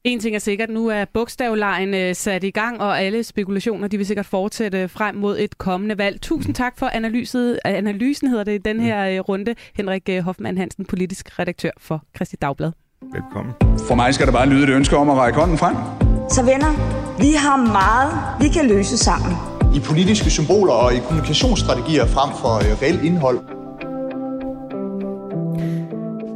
[0.07, 3.97] En ting er sikkert, nu er bogstavlejen øh, sat i gang, og alle spekulationer de
[3.97, 6.21] vil sikkert fortsætte frem mod et kommende valg.
[6.21, 9.55] Tusind tak for analyset, analysen, hedder det i den her øh, runde.
[9.75, 12.71] Henrik øh, Hoffmann Hansen, politisk redaktør for Christi Dagblad.
[13.13, 13.53] Velkommen.
[13.87, 15.75] For mig skal der bare lyde et ønske om at række hånden frem.
[16.29, 16.71] Så venner,
[17.19, 19.31] vi har meget, vi kan løse sammen.
[19.75, 23.56] I politiske symboler og i kommunikationsstrategier frem for reelt indhold.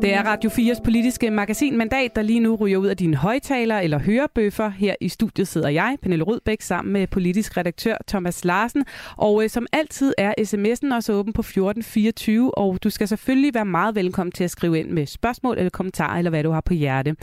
[0.02, 3.80] Det er Radio 4's politiske magasin Mandat, der lige nu ryger ud af dine højtaler
[3.80, 4.70] eller hørebøffer.
[4.70, 8.86] Her i studiet sidder jeg, Pernille Rødbæk, sammen med politisk redaktør Thomas Larsen.
[9.18, 13.66] Og øh, som altid er sms'en også åben på 1424, og du skal selvfølgelig være
[13.66, 16.74] meget velkommen til at skrive ind med spørgsmål eller kommentarer, eller hvad du har på
[16.74, 17.16] hjerte.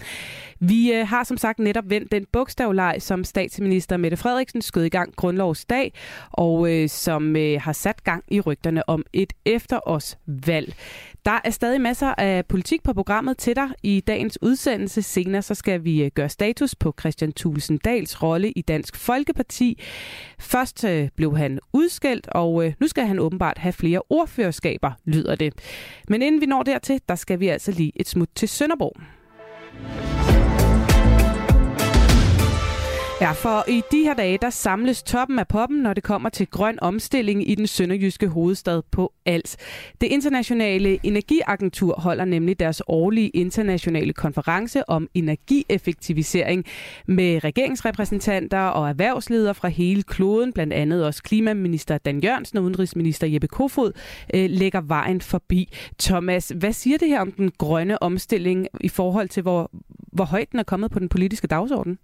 [0.61, 4.89] Vi øh, har som sagt netop vendt den bogstavleg, som statsminister Mette Frederiksen skød i
[4.89, 5.93] gang grundlovsdag,
[6.31, 10.75] og øh, som øh, har sat gang i rygterne om et efterårsvalg.
[11.25, 15.03] Der er stadig masser af politik politik på programmet til dig i dagens udsendelse.
[15.03, 19.79] Senere så skal vi øh, gøre status på Christian Thulesen Dals rolle i Dansk Folkeparti.
[20.39, 25.35] Først øh, blev han udskældt, og øh, nu skal han åbenbart have flere ordførerskaber, lyder
[25.35, 25.53] det.
[26.09, 30.18] Men inden vi når dertil, der skal vi altså lige et smut til Sønderborg.
[33.21, 36.47] Ja, for i de her dage, der samles toppen af poppen, når det kommer til
[36.47, 39.57] grøn omstilling i den sønderjyske hovedstad på Als.
[40.01, 46.65] Det internationale energiagentur holder nemlig deres årlige internationale konference om energieffektivisering
[47.07, 53.27] med regeringsrepræsentanter og erhvervsledere fra hele kloden, blandt andet også klimaminister Dan Jørgensen og udenrigsminister
[53.27, 53.93] Jeppe Kofod,
[54.35, 55.73] øh, lægger vejen forbi.
[55.99, 59.71] Thomas, hvad siger det her om den grønne omstilling i forhold til, hvor,
[60.13, 61.99] hvor højt den er kommet på den politiske dagsorden?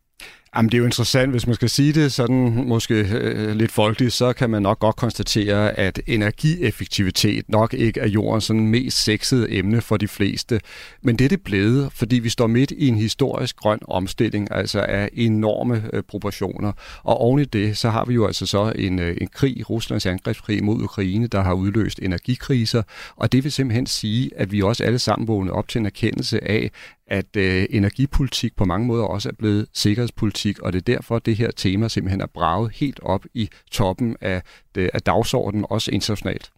[0.57, 4.12] Jamen, det er jo interessant, hvis man skal sige det sådan måske øh, lidt folkeligt,
[4.12, 9.53] så kan man nok godt konstatere, at energieffektivitet nok ikke er jordens sådan mest sexede
[9.53, 10.61] emne for de fleste.
[11.03, 14.81] Men det er det blevet, fordi vi står midt i en historisk grøn omstilling, altså
[14.81, 16.73] af enorme øh, proportioner.
[17.03, 20.07] Og oven i det, så har vi jo altså så en, øh, en krig, Ruslands
[20.07, 22.83] angrebskrig mod Ukraine, der har udløst energikriser.
[23.17, 26.49] Og det vil simpelthen sige, at vi også alle sammen vågnet op til en erkendelse
[26.49, 26.71] af,
[27.07, 31.26] at øh, energipolitik på mange måder også er blevet sikkerhedspolitik, og det er derfor, at
[31.26, 34.42] det her tema simpelthen er braget helt op i toppen af,
[34.76, 36.50] af dagsordenen, også internationalt.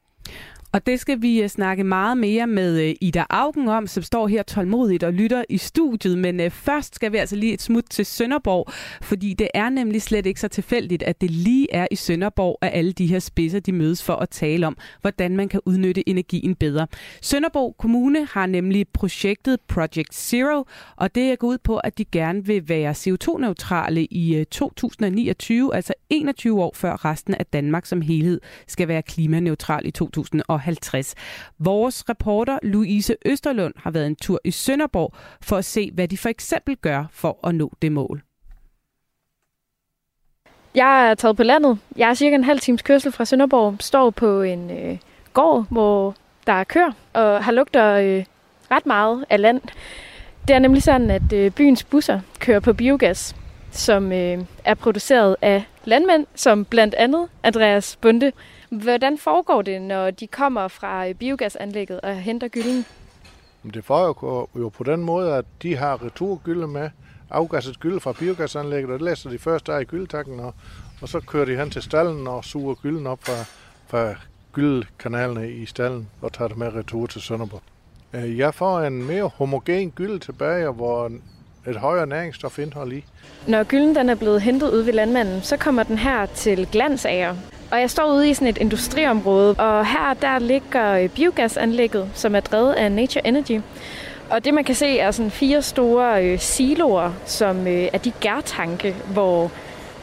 [0.73, 4.27] Og det skal vi øh, snakke meget mere med øh, Ida Augen om, som står
[4.29, 6.19] her tålmodigt og lytter i studiet.
[6.19, 10.03] Men øh, først skal vi altså lige et smut til Sønderborg, fordi det er nemlig
[10.03, 13.61] slet ikke så tilfældigt, at det lige er i Sønderborg, at alle de her spidser
[13.61, 16.87] de mødes for at tale om, hvordan man kan udnytte energien bedre.
[17.23, 20.65] Sønderborg Kommune har nemlig projektet Project Zero,
[20.97, 25.95] og det er gået ud på, at de gerne vil være CO2-neutrale i 2029, altså
[26.11, 30.56] 21 år før resten af Danmark som helhed skal være klimaneutral i 2050.
[30.59, 31.15] 50.
[31.59, 36.19] Vores reporter Louise Østerlund har været en tur i Sønderborg for at se, hvad de
[36.19, 38.23] for eksempel gør for at nå det mål.
[40.75, 41.79] Jeg er taget på landet.
[41.97, 43.77] Jeg er cirka en halv times kørsel fra Sønderborg.
[43.81, 44.99] Står på en øh,
[45.33, 46.15] gård, hvor
[46.47, 48.25] der er kør, og har lugter øh,
[48.71, 49.61] ret meget af land.
[50.49, 53.37] Det er nemlig sådan, at øh, byens busser kører på biogas,
[53.71, 58.33] som øh, er produceret af landmænd, som blandt andet Andreas Bunde.
[58.71, 62.85] Hvordan foregår det, når de kommer fra øh, biogasanlægget og henter gylden?
[63.75, 66.91] Det foregår jo på den måde, at de har returgylde med,
[67.31, 70.55] afgasset gylde fra biogasanlægget, og det læser de først der i gyldetakken, og,
[71.03, 73.45] og så kører de hen til stallen og suger gylden op fra,
[73.87, 74.15] fra
[74.53, 77.63] gyldkanalerne i stallen og tager det med retur til Sønderborg.
[78.13, 81.11] Øh, jeg får en mere homogen gylde tilbage, hvor
[81.69, 83.05] et højere næringsstofindhold i.
[83.47, 87.35] Når gylden den er blevet hentet ud ved landmanden, så kommer den her til Glansager.
[87.71, 92.41] Og jeg står ude i sådan et industriområde, og her der ligger biogasanlægget, som er
[92.41, 93.61] drevet af Nature Energy.
[94.31, 98.13] Og det man kan se er sådan fire store øh, siloer, som øh, er de
[98.21, 99.51] gærtanke, hvor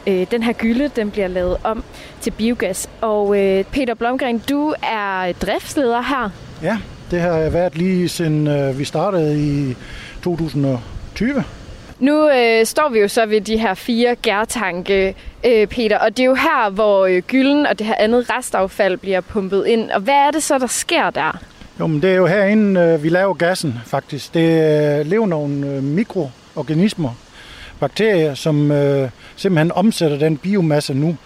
[0.06, 1.84] øh, den her gylde den bliver lavet om
[2.20, 2.90] til biogas.
[3.00, 6.30] Og øh, Peter Blomgren, du er driftsleder her.
[6.62, 6.78] Ja,
[7.10, 9.76] det har jeg været lige siden øh, vi startede i
[11.14, 11.44] 2020.
[11.98, 15.14] Nu øh, står vi jo så ved de her fire gærtanke,
[15.46, 18.96] øh, Peter, og det er jo her, hvor øh, gylden og det her andet restaffald
[18.96, 19.90] bliver pumpet ind.
[19.90, 21.38] Og hvad er det så, der sker der?
[21.80, 24.34] Jo, men det er jo herinde, øh, vi laver gassen faktisk.
[24.34, 24.40] Det
[25.00, 27.10] øh, lever nogle øh, mikroorganismer,
[27.80, 31.16] bakterier, som øh, simpelthen omsætter den biomasse nu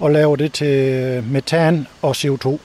[0.00, 2.58] og laver det til øh, metan og CO2.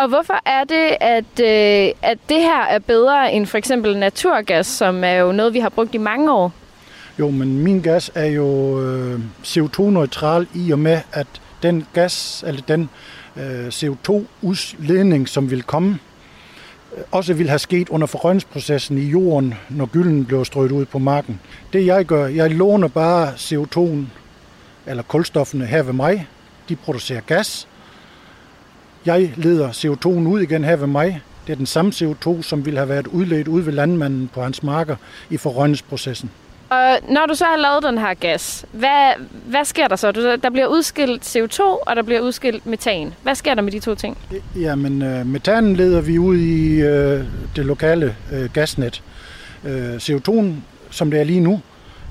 [0.00, 4.66] Og hvorfor er det, at, øh, at det her er bedre end for eksempel naturgas,
[4.66, 6.52] som er jo noget, vi har brugt i mange år?
[7.18, 11.26] Jo, men min gas er jo øh, CO2-neutral i og med, at
[11.62, 12.90] den gas, eller den
[13.36, 15.98] øh, CO2-udledning, som vil komme,
[16.96, 20.98] øh, også vil have sket under forrøgningsprocessen i jorden, når gylden bliver strøget ud på
[20.98, 21.40] marken.
[21.72, 24.04] Det jeg gør, jeg låner bare CO2'en,
[24.86, 26.26] eller kulstoffene her ved mig.
[26.68, 27.68] De producerer gas,
[29.06, 31.20] jeg leder CO2'en ud igen her ved mig.
[31.46, 34.62] Det er den samme CO2, som ville have været udledt ud ved landmanden på hans
[34.62, 34.96] marker
[35.30, 36.30] i forrøgningsprocessen.
[36.70, 39.12] Og når du så har lavet den her gas, hvad,
[39.46, 40.36] hvad sker der så?
[40.42, 43.14] Der bliver udskilt CO2, og der bliver udskilt metan.
[43.22, 44.18] Hvad sker der med de to ting?
[44.56, 47.24] Jamen, øh, metanen leder vi ud i øh,
[47.56, 49.02] det lokale øh, gasnet.
[49.64, 50.46] Øh, CO2'en,
[50.90, 51.60] som det er lige nu,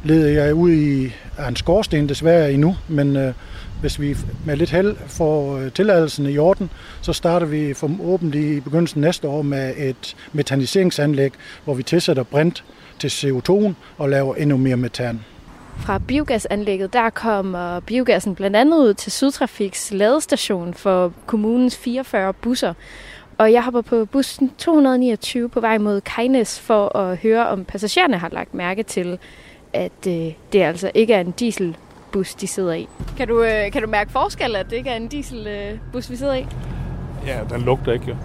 [0.04, 1.13] leder jeg ud i
[1.49, 3.34] en skorsten desværre endnu, men øh,
[3.82, 6.70] hvis vi med lidt held får øh, tilladelsen i orden,
[7.02, 11.32] så starter vi forhåbentlig i begyndelsen næste år med et metaniseringsanlæg,
[11.63, 12.63] hvor vi tilsætter brint
[13.00, 15.20] til CO2 og laver endnu mere metan.
[15.80, 22.74] Fra biogasanlægget, der kommer biogassen blandt andet ud til Sydtrafiks ladestation for kommunens 44 busser.
[23.38, 28.17] Og jeg hopper på bussen 229 på vej mod Kajnes for at høre, om passagererne
[28.17, 29.19] har lagt mærke til,
[29.73, 31.77] at øh, det altså ikke er en diesel
[32.10, 32.87] dieselbus, de sidder i.
[33.17, 36.33] Kan du, øh, kan du mærke forskel, at det ikke er en dieselbus, vi sidder
[36.35, 36.45] i?
[37.25, 38.15] Ja, den lugter ikke jo.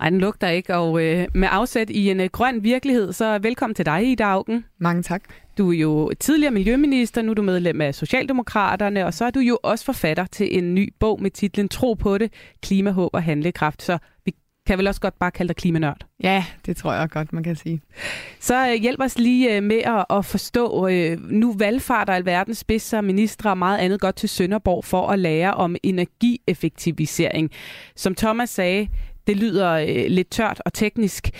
[0.00, 3.74] Ej, den lugter ikke, og øh, med afsæt i en øh, grøn virkelighed, så velkommen
[3.74, 4.64] til dig, Ida Augen.
[4.78, 5.22] Mange tak.
[5.58, 9.40] Du er jo tidligere miljøminister, nu er du medlem af Socialdemokraterne, og så er du
[9.40, 13.22] jo også forfatter til en ny bog med titlen Tro på det, klima, håb og
[13.22, 13.82] handlekraft.
[13.82, 14.34] Så vi
[14.68, 16.06] kan vel også godt bare kalde dig klimanørd.
[16.22, 17.80] Ja, det tror jeg godt, man kan sige.
[18.40, 23.00] Så øh, hjælp os lige øh, med at, at forstå, øh, nu valgfarter alverdens spidser,
[23.00, 27.50] ministre og meget andet godt til Sønderborg for at lære om energieffektivisering.
[27.96, 28.88] Som Thomas sagde,
[29.26, 31.30] det lyder øh, lidt tørt og teknisk.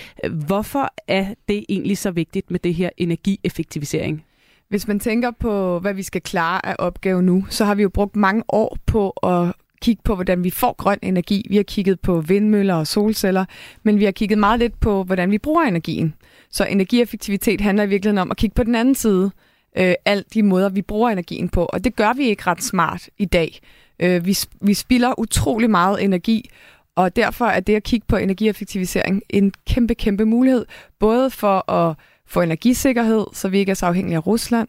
[0.47, 4.25] Hvorfor er det egentlig så vigtigt med det her energieffektivisering?
[4.69, 7.89] Hvis man tænker på, hvad vi skal klare af opgave nu, så har vi jo
[7.89, 9.53] brugt mange år på at
[9.83, 11.47] kigge på, hvordan vi får grøn energi.
[11.49, 13.45] Vi har kigget på vindmøller og solceller,
[13.83, 16.15] men vi har kigget meget lidt på, hvordan vi bruger energien.
[16.51, 19.31] Så energieffektivitet handler i virkeligheden om at kigge på den anden side.
[19.79, 21.65] Øh, alt de måder, vi bruger energien på.
[21.65, 23.61] Og det gør vi ikke ret smart i dag.
[24.01, 26.51] Øh, vi, vi spilder utrolig meget energi,
[26.97, 30.67] og derfor er det at kigge på energieffektivisering en kæmpe, kæmpe mulighed.
[30.99, 34.69] Både for at få energisikkerhed, så vi ikke er så afhængige af Rusland,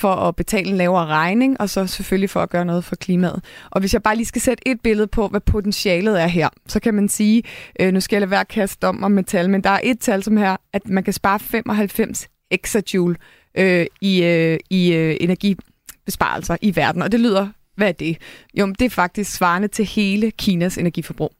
[0.00, 3.44] for at betale en lavere regning, og så selvfølgelig for at gøre noget for klimaet.
[3.70, 6.80] Og hvis jeg bare lige skal sætte et billede på, hvad potentialet er her, så
[6.80, 7.42] kan man sige,
[7.80, 10.00] øh, nu skal jeg lade være at kaste om om metal, men der er et
[10.00, 13.16] tal som her, at man kan spare 95 exajoule
[13.54, 18.16] øh, i, øh, i øh, energibesparelser i verden, og det lyder, hvad er det?
[18.54, 21.32] Jo, det er faktisk svarende til hele Kinas energiforbrug.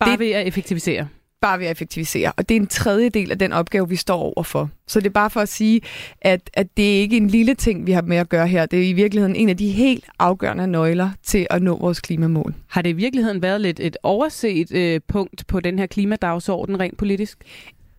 [0.00, 1.08] Bare det, ved at effektivisere?
[1.40, 2.32] Bare ved at effektivisere.
[2.36, 4.70] Og det er en tredjedel af den opgave, vi står overfor.
[4.86, 5.80] Så det er bare for at sige,
[6.20, 8.66] at, at det er ikke en lille ting, vi har med at gøre her.
[8.66, 12.54] Det er i virkeligheden en af de helt afgørende nøgler til at nå vores klimamål.
[12.68, 16.98] Har det i virkeligheden været lidt et overset øh, punkt på den her klimadagsorden rent
[16.98, 17.38] politisk?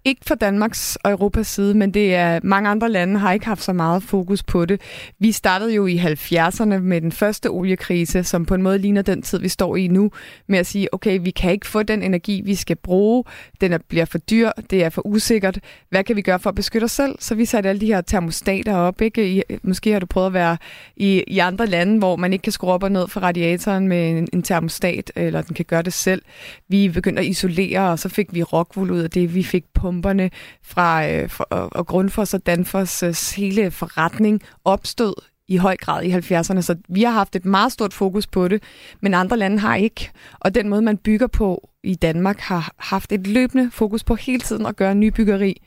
[0.05, 3.63] Ikke fra Danmarks og Europas side, men det er mange andre lande har ikke haft
[3.63, 4.81] så meget fokus på det.
[5.19, 9.21] Vi startede jo i 70'erne med den første oliekrise, som på en måde ligner den
[9.21, 10.11] tid, vi står i nu,
[10.47, 13.23] med at sige, okay, vi kan ikke få den energi, vi skal bruge.
[13.61, 15.59] Den er, bliver for dyr, det er for usikkert.
[15.89, 17.15] Hvad kan vi gøre for at beskytte os selv?
[17.19, 19.01] Så vi satte alle de her termostater op.
[19.01, 19.29] Ikke?
[19.29, 20.57] I, måske har du prøvet at være
[20.95, 24.09] i, i andre lande, hvor man ikke kan skrue op og ned for radiatoren med
[24.09, 26.21] en, en termostat, eller den kan gøre det selv.
[26.67, 29.35] Vi begyndte at isolere, og så fik vi rockwool ud af det.
[29.35, 30.29] Vi fik på pumperne
[30.63, 35.13] fra, øh, fra og Grundfos og Danfos øh, hele forretning opstod
[35.47, 38.63] i høj grad i 70'erne, så vi har haft et meget stort fokus på det,
[39.01, 40.11] men andre lande har ikke.
[40.39, 44.39] Og den måde, man bygger på i Danmark, har haft et løbende fokus på hele
[44.39, 45.61] tiden at gøre nybyggeri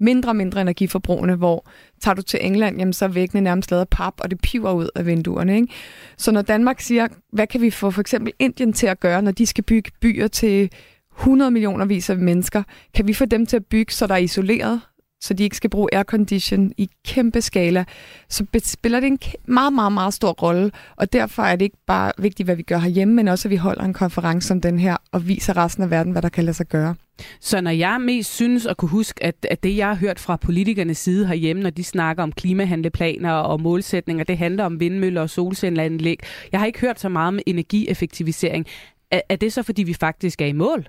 [0.00, 1.66] mindre og mindre energiforbrugende, hvor
[2.00, 4.88] tager du til England, jamen så er væggene nærmest lavet pap, og det piver ud
[4.94, 5.56] af vinduerne.
[5.56, 5.68] Ikke?
[6.16, 9.30] Så når Danmark siger, hvad kan vi få for eksempel Indien til at gøre, når
[9.30, 10.70] de skal bygge byer til
[11.18, 12.62] 100 millioner vis af mennesker,
[12.94, 14.80] kan vi få dem til at bygge, så der er isoleret,
[15.24, 17.84] så de ikke skal bruge aircondition i kæmpe skala,
[18.28, 20.70] så spiller det en meget, meget, meget stor rolle.
[20.96, 23.56] Og derfor er det ikke bare vigtigt, hvad vi gør herhjemme, men også, at vi
[23.56, 26.56] holder en konference som den her, og viser resten af verden, hvad der kan lade
[26.56, 26.94] sig gøre.
[27.40, 30.36] Så når jeg mest synes at kunne huske, at, at det, jeg har hørt fra
[30.36, 35.30] politikernes side herhjemme, når de snakker om klimahandleplaner og målsætninger, det handler om vindmøller og
[35.30, 36.20] solcelleanlæg.
[36.52, 38.66] Jeg har ikke hørt så meget om energieffektivisering.
[39.14, 40.86] Er, er det så, fordi vi faktisk er i mål?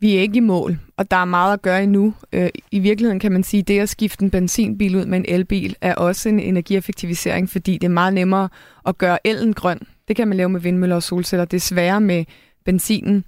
[0.00, 2.14] Vi er ikke i mål, og der er meget at gøre endnu.
[2.32, 5.24] Øh, I virkeligheden kan man sige, at det at skifte en benzinbil ud med en
[5.28, 8.48] elbil er også en energieffektivisering, fordi det er meget nemmere
[8.86, 9.78] at gøre elen grøn.
[10.08, 11.44] Det kan man lave med vindmøller og solceller.
[11.44, 12.24] Det er sværere med
[12.64, 13.24] benzinen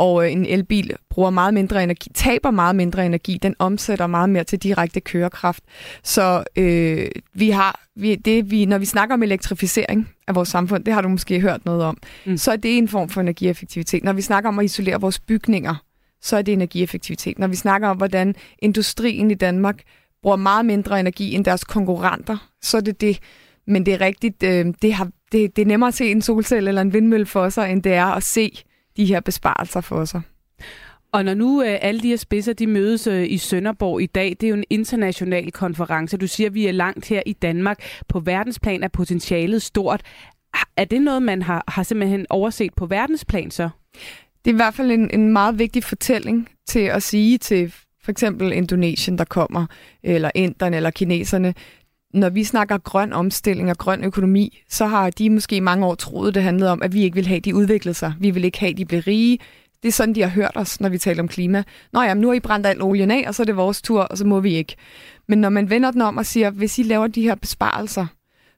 [0.00, 4.30] og øh, en elbil bruger meget mindre energi, taber meget mindre energi, den omsætter meget
[4.30, 5.64] mere til direkte kørekraft.
[6.02, 10.84] Så øh, vi har, vi, det, vi, når vi snakker om elektrificering af vores samfund,
[10.84, 11.96] det har du måske hørt noget om,
[12.26, 12.36] mm.
[12.36, 14.04] så er det en form for energieffektivitet.
[14.04, 15.74] Når vi snakker om at isolere vores bygninger,
[16.22, 17.38] så er det energieffektivitet.
[17.38, 19.82] Når vi snakker om, hvordan industrien i Danmark
[20.22, 23.18] bruger meget mindre energi end deres konkurrenter, så er det det.
[23.66, 26.68] Men det er rigtigt, øh, det, har, det, det er nemmere at se en solcelle
[26.68, 28.62] eller en vindmølle for sig, end det er at se
[28.96, 30.20] de her besparelser for sig.
[31.12, 34.36] Og når nu øh, alle de her spidser de mødes øh, i Sønderborg i dag,
[34.40, 36.16] det er jo en international konference.
[36.16, 37.82] Du siger, at vi er langt her i Danmark.
[38.08, 40.02] På verdensplan er potentialet stort.
[40.76, 43.68] Er det noget, man har, har simpelthen overset på verdensplan så?
[44.44, 48.10] Det er i hvert fald en, en meget vigtig fortælling til at sige til for
[48.10, 49.66] eksempel Indonesien, der kommer,
[50.02, 51.54] eller inderne eller kineserne,
[52.14, 55.94] når vi snakker grøn omstilling og grøn økonomi, så har de måske i mange år
[55.94, 58.14] troet, det handlede om, at vi ikke vil have, at de udviklede sig.
[58.20, 59.38] Vi vil ikke have, at de bliver rige.
[59.82, 61.62] Det er sådan, de har hørt os, når vi taler om klima.
[61.92, 64.00] Nå ja, nu har I brændt al olien af, og så er det vores tur,
[64.00, 64.76] og så må vi ikke.
[65.28, 68.06] Men når man vender den om og siger, hvis I laver de her besparelser,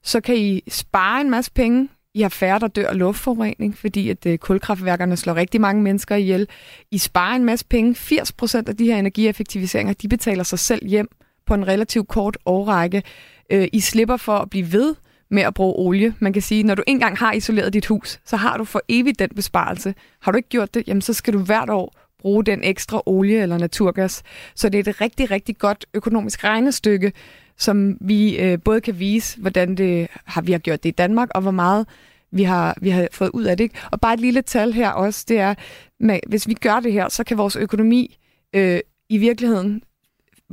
[0.03, 4.09] så kan I spare en masse penge I har færre, der dør af luftforurening, fordi
[4.09, 6.49] at øh, kulkraftværkerne slår rigtig mange mennesker ihjel.
[6.91, 7.95] I sparer en masse penge.
[7.95, 11.09] 80 procent af de her energieffektiviseringer, de betaler sig selv hjem
[11.53, 13.03] på en relativt kort årrække.
[13.51, 14.95] Øh, I slipper for at blive ved
[15.31, 16.15] med at bruge olie.
[16.19, 19.19] Man kan sige, når du engang har isoleret dit hus, så har du for evigt
[19.19, 19.95] den besparelse.
[20.21, 23.43] Har du ikke gjort det, jamen så skal du hvert år bruge den ekstra olie
[23.43, 24.23] eller naturgas.
[24.55, 27.13] Så det er et rigtig, rigtig godt økonomisk regnestykke,
[27.59, 31.29] som vi øh, både kan vise, hvordan det har vi har gjort det i Danmark,
[31.35, 31.87] og hvor meget
[32.31, 33.65] vi har, vi har fået ud af det.
[33.65, 33.79] Ikke?
[33.91, 35.55] Og bare et lille tal her også, det er,
[36.01, 38.19] med, hvis vi gør det her, så kan vores økonomi
[38.55, 39.83] øh, i virkeligheden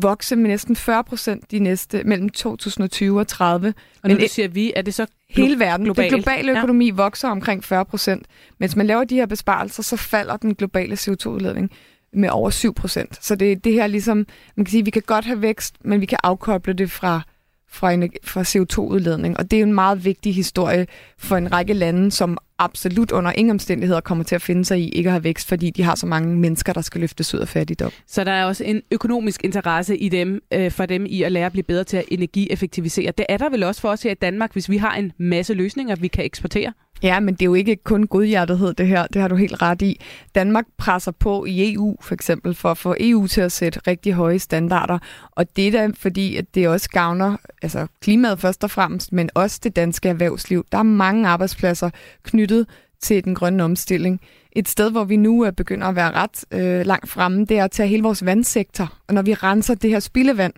[0.02, 3.68] vokse med næsten 40 procent de næste mellem 2020 og 30.
[3.68, 3.74] Og
[4.04, 5.86] når Men du siger vi, er det så hele verden.
[5.86, 6.10] Global.
[6.10, 6.94] Den globale økonomi ja.
[6.94, 8.28] vokser omkring 40 procent.
[8.60, 11.70] Mens man laver de her besparelser, så falder den globale CO2-udledning
[12.14, 13.26] med over 7 procent.
[13.26, 14.18] Så det, det her ligesom,
[14.56, 17.22] man kan sige, vi kan godt have vækst, men vi kan afkoble det fra,
[17.70, 17.92] fra,
[18.24, 19.38] fra CO2-udledning.
[19.38, 20.88] Og det er en meget vigtig historie
[21.18, 24.90] for en række lande, som absolut under ingen omstændigheder kommer til at finde sig i
[24.90, 27.48] ikke at have vækst, fordi de har så mange mennesker, der skal løftes ud af
[27.48, 27.92] fattigdom.
[28.08, 31.46] Så der er også en økonomisk interesse i dem, øh, for dem i at lære
[31.46, 33.12] at blive bedre til at energieffektivisere.
[33.18, 35.54] Det er der vel også for os her i Danmark, hvis vi har en masse
[35.54, 36.74] løsninger, vi kan eksportere?
[37.04, 39.08] Ja, men det er jo ikke kun godhjertethed, det her.
[39.08, 40.02] Det har du helt ret i.
[40.36, 44.14] Danmark presser på i EU, for eksempel, for at få EU til at sætte rigtig
[44.14, 45.00] høje standarder.
[45.32, 49.30] Og det er da fordi, at det også gavner altså klimaet først og fremmest, men
[49.34, 50.66] også det danske erhvervsliv.
[50.72, 51.90] Der er mange arbejdspladser
[52.24, 52.68] knyttet
[53.02, 54.22] til den grønne omstilling.
[54.52, 57.64] Et sted, hvor vi nu er begynder at være ret øh, langt fremme, det er
[57.64, 58.94] at tage hele vores vandsektor.
[59.08, 60.54] Og når vi renser det her spildevand,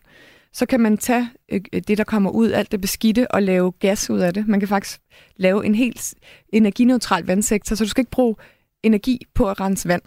[0.54, 3.72] så kan man tage øh, øh, det, der kommer ud, alt det beskidte, og lave
[3.72, 4.48] gas ud af det.
[4.48, 5.02] Man kan faktisk
[5.38, 6.14] lave en helt
[6.54, 8.36] energineutral vandsektor, så du skal ikke bruge
[8.84, 10.02] energi på at rense vand.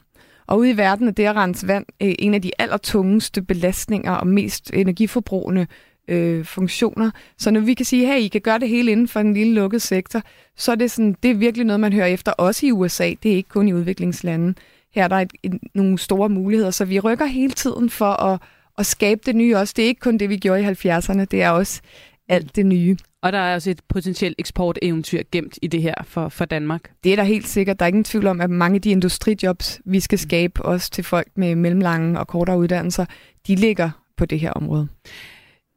[0.47, 4.13] Og ude i verden er det at rense vand øh, en af de allertungeste belastninger
[4.13, 5.67] og mest energiforbrugende
[6.09, 7.11] øh, funktioner.
[7.39, 9.55] Så når vi kan sige, hey, I kan gøre det hele inden for en lille
[9.55, 10.23] lukket sektor,
[10.57, 13.15] så er det, sådan, det er virkelig noget, man hører efter, også i USA.
[13.23, 14.55] Det er ikke kun i udviklingslande.
[14.95, 18.41] Her er der et, et, nogle store muligheder, så vi rykker hele tiden for at,
[18.79, 19.75] at skabe det nye også.
[19.77, 21.81] Det er ikke kun det, vi gjorde i 70'erne, det er også
[22.29, 22.97] alt det nye.
[23.23, 26.91] Og der er også et potentielt eksporteventyr gemt i det her for, for Danmark.
[27.05, 27.79] Det er der helt sikkert.
[27.79, 31.05] Der er ingen tvivl om, at mange af de industrijobs, vi skal skabe også til
[31.05, 33.05] folk med mellemlange og kortere uddannelser,
[33.47, 34.89] de ligger på det her område.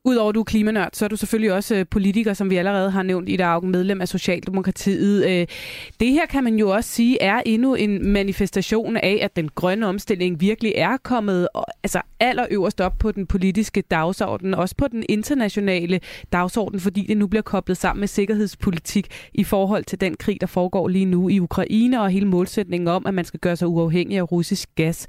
[0.07, 2.91] Udover at du er klimanørd, så er du selvfølgelig også øh, politiker, som vi allerede
[2.91, 5.25] har nævnt i dag, medlem af Socialdemokratiet.
[5.25, 5.47] Øh,
[5.99, 9.87] det her kan man jo også sige er endnu en manifestation af, at den grønne
[9.87, 15.03] omstilling virkelig er kommet og, altså allerøverst op på den politiske dagsorden, også på den
[15.09, 15.99] internationale
[16.31, 20.47] dagsorden, fordi det nu bliver koblet sammen med sikkerhedspolitik i forhold til den krig, der
[20.47, 24.17] foregår lige nu i Ukraine, og hele målsætningen om, at man skal gøre sig uafhængig
[24.17, 25.07] af russisk gas.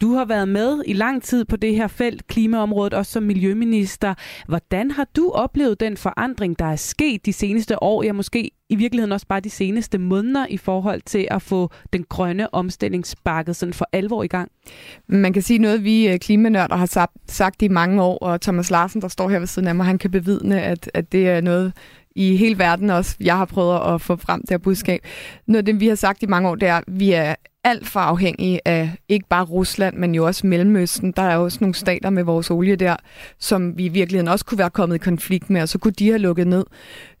[0.00, 4.14] Du har været med i lang tid på det her felt, klimaområdet, også som miljøminister.
[4.48, 8.74] Hvordan har du oplevet den forandring, der er sket de seneste år, ja måske i
[8.74, 13.56] virkeligheden også bare de seneste måneder i forhold til at få den grønne omstilling sparket
[13.56, 14.50] sådan for alvor i gang?
[15.06, 19.02] Man kan sige noget, vi øh, klimanørder har sagt i mange år, og Thomas Larsen,
[19.02, 21.72] der står her ved siden af mig, han kan bevidne, at, at det er noget,
[22.18, 25.00] i hele verden også, jeg har prøvet at få frem det her budskab.
[25.46, 27.86] Noget af det, vi har sagt i mange år, det er, at vi er alt
[27.86, 31.12] for afhængige af ikke bare Rusland, men jo også Mellemøsten.
[31.12, 32.96] Der er jo også nogle stater med vores olie der,
[33.38, 36.08] som vi i virkeligheden også kunne være kommet i konflikt med, og så kunne de
[36.08, 36.64] have lukket ned.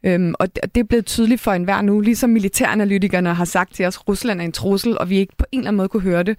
[0.02, 3.96] Øhm, og det er blevet tydeligt for enhver nu, ligesom militæranalytikerne har sagt til os,
[3.96, 6.22] at Rusland er en trussel, og vi ikke på en eller anden måde kunne høre
[6.22, 6.38] det,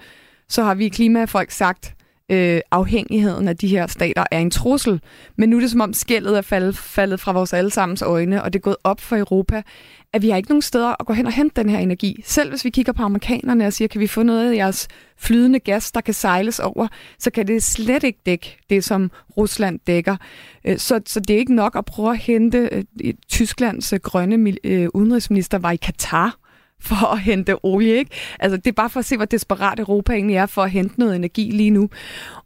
[0.50, 1.96] så har vi klimafolk sagt,
[2.30, 5.02] øh, afhængigheden af de her stater er en trussel.
[5.36, 8.54] Men nu er det som om skældet er faldet, faldet fra vores allesammens øjne, og
[8.54, 9.62] det er gået op for Europa,
[10.14, 12.22] at vi har ikke nogen steder at gå hen og hente den her energi.
[12.26, 15.60] Selv hvis vi kigger på amerikanerne og siger, kan vi få noget af jeres flydende
[15.60, 16.88] gas, der kan sejles over,
[17.20, 20.16] så kan det slet ikke dække det, som Rusland dækker.
[20.66, 24.56] Øh, så, så det er ikke nok at prøve at hente øh, Tysklands øh, grønne
[24.94, 26.49] udenrigsminister var i Katar
[26.82, 27.94] for at hente olie.
[27.98, 28.12] Ikke?
[28.40, 31.00] Altså, det er bare for at se, hvor desperat Europa egentlig er for at hente
[31.00, 31.90] noget energi lige nu.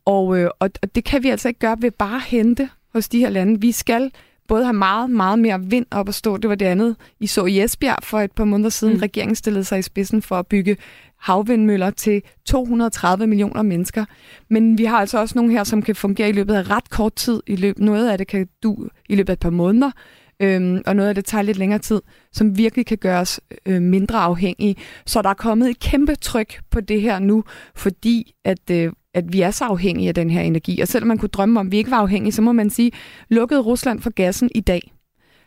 [0.06, 3.10] Og, øh, og, og det kan vi altså ikke gøre ved bare at hente hos
[3.10, 3.62] de her lande.
[3.62, 4.12] Vi skal
[4.48, 6.38] både have meget, meget mere vind op at stå.
[6.38, 8.94] Det var det andet, I så i Esbjerg for et par måneder siden.
[8.94, 9.00] Mm.
[9.00, 10.78] Regeringen stillede sig i spidsen for at bygge
[11.20, 14.06] havvindmøller til 230 millioner mennesker.
[14.50, 17.14] Men vi har altså også nogle her, som kan fungere i løbet af ret kort
[17.14, 17.42] tid.
[17.48, 19.92] I løbet, noget af det kan du i løbet af et par måneder
[20.40, 23.82] øhm, og noget af det tager lidt længere tid, som virkelig kan gøre os øh,
[23.82, 24.76] mindre afhængige.
[25.06, 27.44] Så der er kommet et kæmpe tryk på det her nu,
[27.76, 30.82] fordi at, øh, at vi er så afhængige af den her energi.
[30.82, 32.92] Og selvom man kunne drømme om, at vi ikke var afhængige, så må man sige,
[33.30, 34.94] lukkede Rusland for gassen i dag,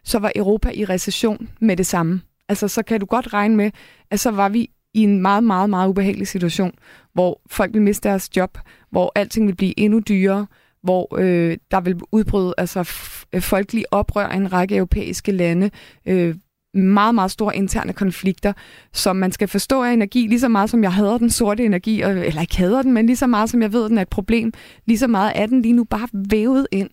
[0.05, 2.21] så var Europa i recession med det samme.
[2.49, 3.71] Altså, så kan du godt regne med,
[4.11, 6.73] at så var vi i en meget, meget, meget ubehagelig situation,
[7.15, 8.59] hvor folk vil miste deres job,
[8.91, 10.47] hvor alting vil blive endnu dyrere,
[10.87, 12.91] hvor øh, der vil udbryde altså,
[13.33, 15.71] øh, folkelig oprør i en række europæiske lande.
[16.07, 16.35] Øh,
[16.75, 18.53] meget, meget store interne konflikter,
[18.93, 22.03] som man skal forstå af energi lige så meget, som jeg hader den sorte energi,
[22.03, 24.53] eller ikke hader den, men lige så meget, som jeg ved, den er et problem,
[24.87, 26.91] lige så meget er den lige nu bare vævet ind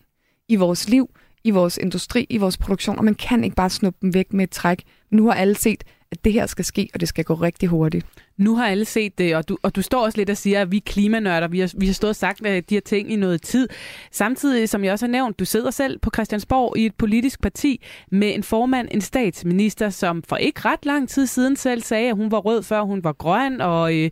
[0.48, 1.10] i vores liv,
[1.44, 4.44] i vores industri, i vores produktion, og man kan ikke bare snuppe dem væk med
[4.44, 4.82] et træk.
[5.10, 8.06] Nu har alle set, at det her skal ske, og det skal gå rigtig hurtigt.
[8.36, 10.70] Nu har alle set det, og du, og du står også lidt og siger, at
[10.70, 11.48] vi er klimanørder.
[11.48, 13.68] Vi har, vi har stået og sagt øh, de her ting i noget tid.
[14.10, 17.84] Samtidig, som jeg også har nævnt, du sidder selv på Christiansborg i et politisk parti
[18.10, 22.16] med en formand, en statsminister, som for ikke ret lang tid siden selv sagde, at
[22.16, 24.10] hun var rød, før hun var grøn, og øh,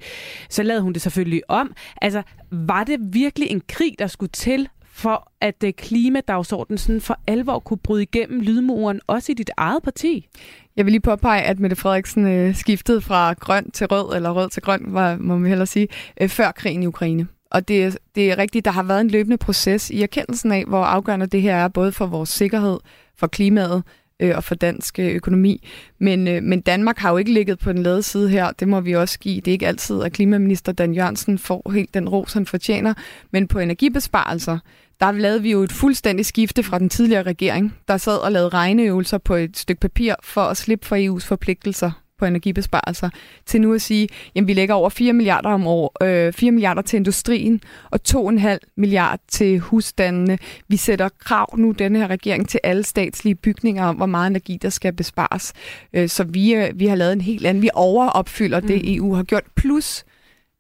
[0.49, 1.73] så lavede hun det selvfølgelig om.
[2.03, 7.19] Altså, var det virkelig en krig, der skulle til for at øh, klimadagsordenen sådan for
[7.27, 10.29] alvor kunne bryde igennem lydmuren, også i dit eget parti?
[10.77, 14.51] Jeg vil lige påpege, at Mette Frederiksen øh, skiftede fra grøn til rød, eller rød
[14.51, 15.89] til grøn, var, må man hellere sige,
[16.21, 17.27] øh, før krigen i Ukraine.
[17.51, 20.85] Og det, det er rigtigt, der har været en løbende proces i erkendelsen af, hvor
[20.85, 22.79] afgørende det her er, både for vores sikkerhed,
[23.17, 23.83] for klimaet
[24.21, 25.69] øh, og for dansk øh, økonomi.
[25.99, 28.51] Men, øh, men Danmark har jo ikke ligget på den lade side her.
[28.51, 29.37] Det må vi også give.
[29.37, 32.95] Det er ikke altid, at klimaminister Dan Jørgensen får helt den ros, han fortjener.
[33.31, 34.59] Men på energibesparelser,
[35.01, 38.49] der lavede vi jo et fuldstændigt skifte fra den tidligere regering, der sad og lavede
[38.49, 43.11] regneøvelser på et stykke papir for at slippe for EU's forpligtelser på energibesparelser,
[43.47, 46.83] til nu at sige, at vi lægger over 4 milliarder om år, øh, 4 milliarder
[46.83, 47.61] til industrien
[47.91, 50.39] og 2,5 milliarder til husstandene.
[50.69, 54.59] Vi sætter krav nu, denne her regering, til alle statslige bygninger om, hvor meget energi
[54.63, 55.53] der skal bespares.
[55.93, 58.67] Øh, så vi, øh, vi har lavet en helt anden, vi overopfylder mm.
[58.67, 60.05] det, EU har gjort, plus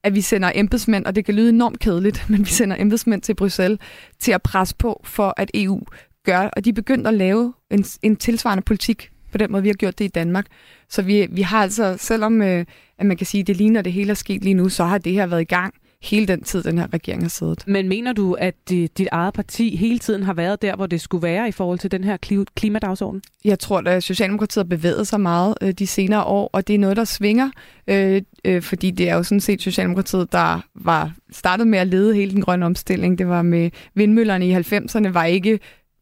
[0.04, 3.34] at vi sender embedsmænd, og det kan lyde enormt kedeligt, men vi sender embedsmænd til
[3.34, 3.78] Bruxelles
[4.18, 5.80] til at presse på for, at EU
[6.24, 9.74] gør, og de begyndte at lave en, en tilsvarende politik på den måde, vi har
[9.74, 10.46] gjort det i Danmark.
[10.92, 12.64] Så vi, vi har altså, selvom øh,
[12.98, 14.98] at man kan sige, at det ligner, det hele er sket lige nu, så har
[14.98, 17.64] det her været i gang hele den tid, den her regering har siddet.
[17.66, 21.22] Men mener du, at dit eget parti hele tiden har været der, hvor det skulle
[21.22, 22.16] være i forhold til den her
[22.56, 23.22] klimadagsorden?
[23.44, 26.78] Jeg tror, at Socialdemokratiet har bevæget sig meget øh, de senere år, og det er
[26.78, 27.50] noget, der svinger,
[27.86, 32.14] øh, øh, fordi det er jo sådan set Socialdemokratiet, der var startet med at lede
[32.14, 33.18] hele den grønne omstilling.
[33.18, 35.58] Det var med vindmøllerne i 90'erne, var ikke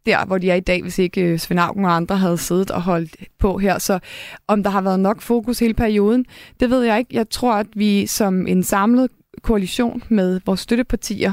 [0.07, 2.71] der, hvor de er i dag, hvis ikke øh, Svend Augen og andre havde siddet
[2.71, 3.79] og holdt på her.
[3.79, 3.99] Så
[4.49, 6.25] om der har været nok fokus hele perioden,
[6.61, 7.11] det ved jeg ikke.
[7.15, 9.11] Jeg tror, at vi som en samlet
[9.43, 11.33] koalition med vores støttepartier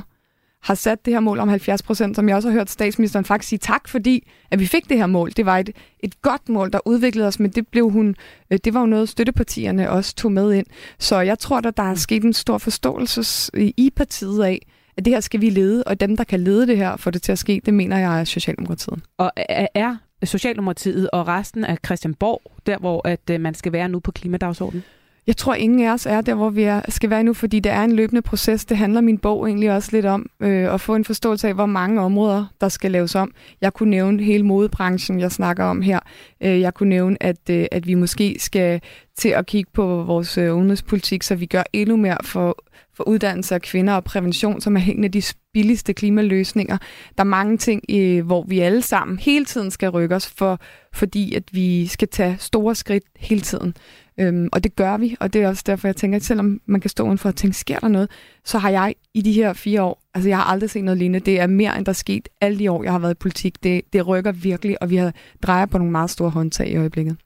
[0.63, 3.49] har sat det her mål om 70 procent, som jeg også har hørt statsministeren faktisk
[3.49, 5.31] sige tak, fordi at vi fik det her mål.
[5.31, 8.15] Det var et, et godt mål, der udviklede os, men det, blev hun,
[8.51, 10.65] øh, det var jo noget, støttepartierne også tog med ind.
[10.99, 14.59] Så jeg tror, at der er sket en stor forståelse øh, i partiet af,
[14.97, 17.21] at det her skal vi lede, og dem, der kan lede det her få det
[17.21, 18.99] til at ske, det mener jeg er Socialdemokratiet.
[19.17, 19.31] Og
[19.73, 24.11] er Socialdemokratiet og resten af Christianborg der, hvor at øh, man skal være nu på
[24.11, 24.83] klimadagsordenen?
[25.27, 27.71] Jeg tror, ingen af os er der, hvor vi er, skal være nu, fordi det
[27.71, 28.65] er en løbende proces.
[28.65, 31.65] Det handler min bog egentlig også lidt om øh, at få en forståelse af, hvor
[31.65, 33.31] mange områder, der skal laves om.
[33.61, 35.99] Jeg kunne nævne hele modebranchen, jeg snakker om her.
[36.41, 38.81] Øh, jeg kunne nævne, at, øh, at vi måske skal
[39.17, 42.57] til at kigge på vores øh, udenrigspolitik, så vi gør endnu mere for
[42.97, 45.21] for uddannelse af kvinder og prævention, som er en af de
[45.53, 46.77] billigste klimaløsninger.
[47.17, 50.59] Der er mange ting, øh, hvor vi alle sammen hele tiden skal rykke os, for,
[50.93, 53.73] fordi at vi skal tage store skridt hele tiden.
[54.19, 56.81] Øhm, og det gør vi, og det er også derfor, jeg tænker, at selvom man
[56.81, 58.09] kan stå udenfor og tænke, sker der noget,
[58.45, 61.19] så har jeg i de her fire år, altså jeg har aldrig set noget lignende.
[61.19, 63.63] Det er mere, end der er sket alle de år, jeg har været i politik.
[63.63, 67.17] Det, det rykker virkelig, og vi har drejet på nogle meget store håndtag i øjeblikket.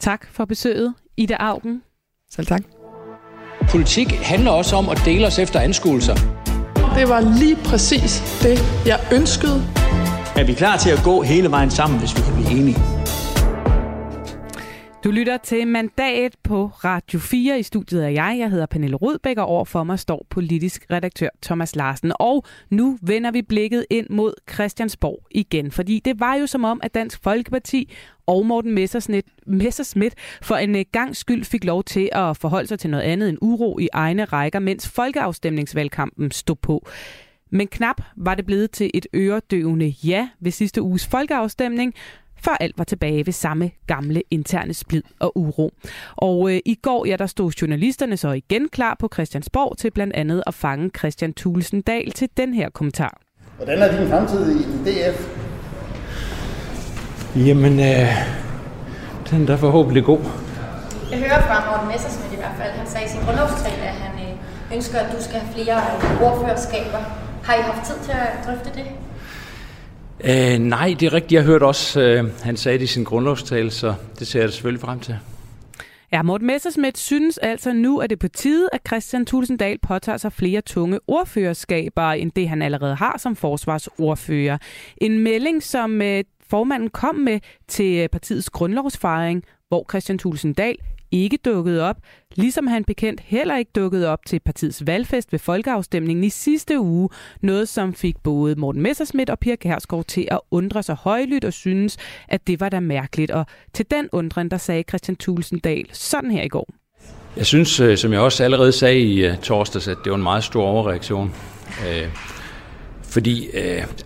[0.00, 1.82] Tak for besøget, Ida Augen.
[2.30, 2.75] Selv tak.
[3.68, 6.14] Politik handler også om at dele os efter anskuelser.
[6.94, 9.62] Det var lige præcis det, jeg ønskede.
[10.36, 12.95] Er vi klar til at gå hele vejen sammen, hvis vi kan blive enige?
[15.06, 17.58] Du lytter til Mandat på Radio 4.
[17.58, 18.36] I studiet er jeg.
[18.38, 22.12] Jeg hedder Pernille Rudbæk, og overfor mig står politisk redaktør Thomas Larsen.
[22.14, 25.70] Og nu vender vi blikket ind mod Christiansborg igen.
[25.70, 27.92] Fordi det var jo som om, at Dansk Folkeparti
[28.26, 28.74] og Morten
[29.46, 33.28] Messerschmidt for en øh, gang skyld fik lov til at forholde sig til noget andet
[33.28, 36.86] end uro i egne rækker, mens folkeafstemningsvalgkampen stod på.
[37.50, 41.94] Men knap var det blevet til et øredøvende ja ved sidste uges folkeafstemning,
[42.46, 45.70] før alt var tilbage ved samme gamle interne splid og uro.
[46.16, 50.14] Og øh, i går, ja, der stod journalisterne så igen klar på Christiansborg til blandt
[50.16, 53.18] andet at fange Christian Thulesen Dahl til den her kommentar.
[53.56, 55.18] Hvordan er din fremtid i DF?
[57.36, 58.08] Jamen, øh,
[59.30, 60.20] den er da forhåbentlig god.
[61.10, 64.14] Jeg hører fra Morten Messersmith i hvert fald, han sagde i sin grundlovstale, at han
[64.26, 65.76] øh, ønsker, at du skal have flere
[66.26, 67.00] ordførerskaber.
[67.44, 68.86] Har I haft tid til at drøfte det?
[70.24, 71.32] Øh, nej, det er rigtigt.
[71.32, 74.80] Jeg hørte også, øh, han sagde det i sin grundlovstale, så det ser jeg selvfølgelig
[74.80, 75.18] frem til.
[76.12, 80.18] Ja, Morten Messersmith synes altså nu, at det er på tide, at Christian Tulsendal påtager
[80.18, 84.58] sig flere tunge ordførerskaber, end det han allerede har som forsvarsordfører.
[84.96, 90.76] En melding, som øh, formanden kom med til øh, partiets grundlovsfejring, hvor Christian Tulsendal
[91.10, 91.96] ikke dukkede op,
[92.34, 97.08] ligesom han bekendt heller ikke dukkede op til partiets valgfest ved folkeafstemningen i sidste uge,
[97.40, 101.52] noget som fik både Morten Messerschmidt og Pia Kærsgaard til at undre sig højlydt og
[101.52, 101.96] synes,
[102.28, 103.30] at det var da mærkeligt.
[103.30, 106.68] Og til den undren, der sagde Christian Tulsendal sådan her i går.
[107.36, 110.22] Jeg synes, øh, som jeg også allerede sagde i øh, torsdags, at det var en
[110.22, 111.34] meget stor overreaktion.
[111.80, 112.08] Uh,
[113.16, 113.48] fordi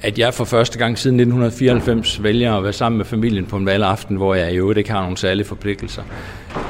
[0.03, 3.67] at jeg for første gang siden 1994 vælger at være sammen med familien på en
[3.67, 6.03] valgaften, hvor jeg i øvrigt ikke har nogen særlige forpligtelser.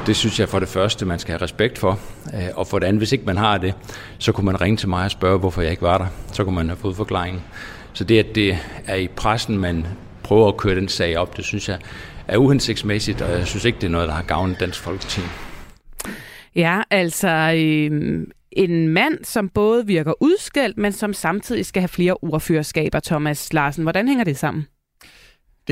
[0.05, 1.99] Det synes jeg for det første, man skal have respekt for.
[2.33, 3.73] Øh, og for det andet, hvis ikke man har det,
[4.17, 6.07] så kunne man ringe til mig og spørge, hvorfor jeg ikke var der.
[6.33, 7.41] Så kunne man have fået forklaringen.
[7.93, 9.87] Så det, at det er i pressen, man
[10.23, 11.77] prøver at køre den sag op, det synes jeg
[12.27, 15.21] er uhensigtsmæssigt, og jeg synes ikke, det er noget, der har gavnet Dansk Folkeparti.
[16.55, 22.17] Ja, altså øh, en mand, som både virker udskældt, men som samtidig skal have flere
[22.21, 23.83] ordførerskaber, Thomas Larsen.
[23.83, 24.67] Hvordan hænger det sammen?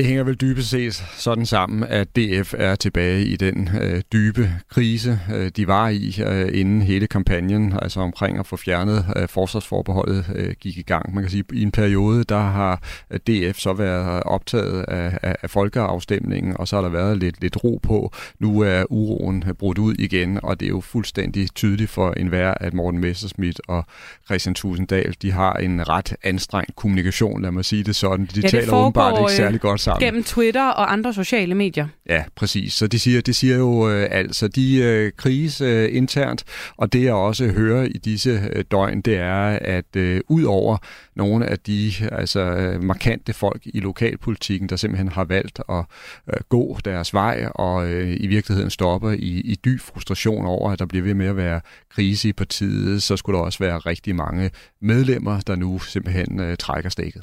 [0.00, 4.52] Det hænger vel dybest set sådan sammen, at DF er tilbage i den øh, dybe
[4.68, 9.28] krise, øh, de var i øh, inden hele kampagnen, altså omkring at få fjernet øh,
[9.28, 11.14] forsvarsforbeholdet, øh, gik i gang.
[11.14, 15.18] Man kan sige, at i en periode, der har øh, DF så været optaget af,
[15.22, 18.12] af, af folkeafstemningen, og så har der været lidt, lidt ro på.
[18.38, 22.74] Nu er uroen brudt ud igen, og det er jo fuldstændig tydeligt for enhver, at
[22.74, 23.84] Morten Messerschmidt og
[24.24, 28.26] Christian Tusinddal, de har en ret anstrengt kommunikation, lad mig sige det sådan.
[28.26, 30.06] De ja, det taler åbenbart ikke særlig godt sammen.
[30.06, 31.88] Gennem Twitter og andre sociale medier.
[32.08, 32.74] Ja, præcis.
[32.74, 36.44] Så det siger, det siger jo øh, altså, de øh, kriges øh, internt,
[36.76, 40.76] og det jeg også hører i disse øh, døgn, det er, at øh, ud over
[41.16, 45.84] nogle af de altså, øh, markante folk i lokalpolitikken, der simpelthen har valgt at
[46.28, 50.78] øh, gå deres vej og øh, i virkeligheden stopper i, i dyb frustration over, at
[50.78, 51.60] der bliver ved med at være
[51.90, 56.56] krise i partiet, så skulle der også være rigtig mange medlemmer, der nu simpelthen øh,
[56.56, 57.22] trækker stikket.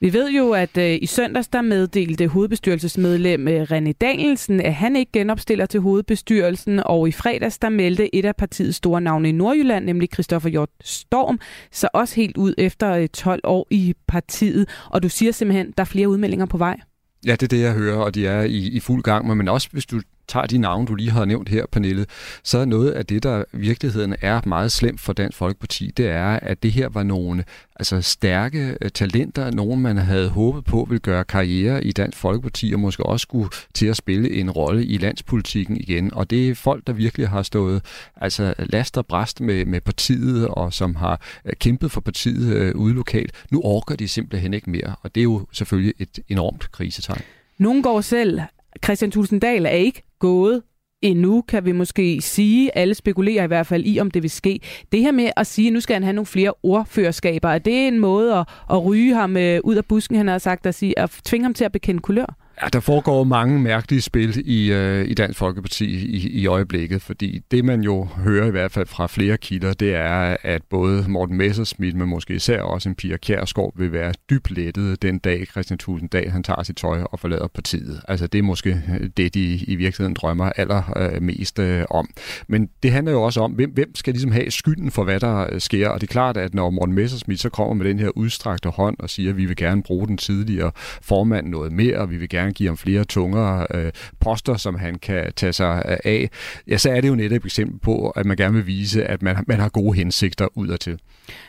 [0.00, 4.96] Vi ved jo, at øh, i søndags der meddelte hovedbestyrelsesmedlem øh, René Danielsen, at han
[4.96, 9.32] ikke genopstiller til hovedbestyrelsen, og i fredags der meldte et af partiets store navne i
[9.32, 11.40] Nordjylland, nemlig Christoffer Hjort Storm,
[11.72, 14.68] så også helt ud efter øh, 12 år i partiet.
[14.90, 16.80] Og du siger simpelthen, der er flere udmeldinger på vej.
[17.26, 19.36] Ja, det er det, jeg hører, og de er i, i fuld gang.
[19.36, 22.06] Men også hvis du tager de navne, du lige har nævnt her, Pernille,
[22.42, 26.06] så er noget af det, der i virkeligheden er meget slemt for Dansk Folkeparti, det
[26.06, 27.44] er, at det her var nogle
[27.76, 32.72] altså stærke øh, talenter, nogen man havde håbet på ville gøre karriere i Dansk Folkeparti,
[32.74, 36.14] og måske også skulle til at spille en rolle i landspolitikken igen.
[36.14, 37.82] Og det er folk, der virkelig har stået
[38.16, 42.74] altså last og bræst med, med partiet, og som har øh, kæmpet for partiet øh,
[42.74, 43.32] ude lokalt.
[43.50, 47.22] Nu orker de simpelthen ikke mere, og det er jo selvfølgelig et enormt krisetegn.
[47.58, 48.40] Nogle går selv
[48.84, 50.62] Christian Tulsendal er ikke gået
[51.02, 52.78] endnu, kan vi måske sige.
[52.78, 54.60] Alle spekulerer i hvert fald i, om det vil ske.
[54.92, 57.88] Det her med at sige, at nu skal han have nogle flere ordførerskaber, er det
[57.88, 60.98] en måde at, at ryge ham øh, ud af busken, han har sagt, at, sige,
[60.98, 62.36] at tvinge ham til at bekende kulør?
[62.62, 67.40] Ja, der foregår mange mærkelige spil i, øh, i Dansk Folkeparti i, i øjeblikket, fordi
[67.50, 71.36] det man jo hører i hvert fald fra flere kilder, det er, at både Morten
[71.36, 75.78] Messerschmidt, men måske især også en Pia Kjærsgaard, vil være dybt lettet den dag, Christian
[75.78, 78.00] Tusinddal, han tager sit tøj og forlader partiet.
[78.08, 82.08] Altså det er måske øh, det, de i virkeligheden drømmer allermest øh, øh, om.
[82.48, 85.46] Men det handler jo også om, hvem, hvem skal ligesom have skylden for, hvad der
[85.52, 88.08] øh, sker, og det er klart, at når Morten Messerschmidt så kommer med den her
[88.08, 90.70] udstrakte hånd og siger, at vi vil gerne bruge den tidligere
[91.02, 94.74] formand noget mere, og vi vil gerne gerne give ham flere tungere øh, poster, som
[94.74, 96.30] han kan tage sig øh, af,
[96.68, 99.22] ja, så er det jo netop et eksempel på, at man gerne vil vise, at
[99.22, 100.98] man, man har gode hensigter udadtil.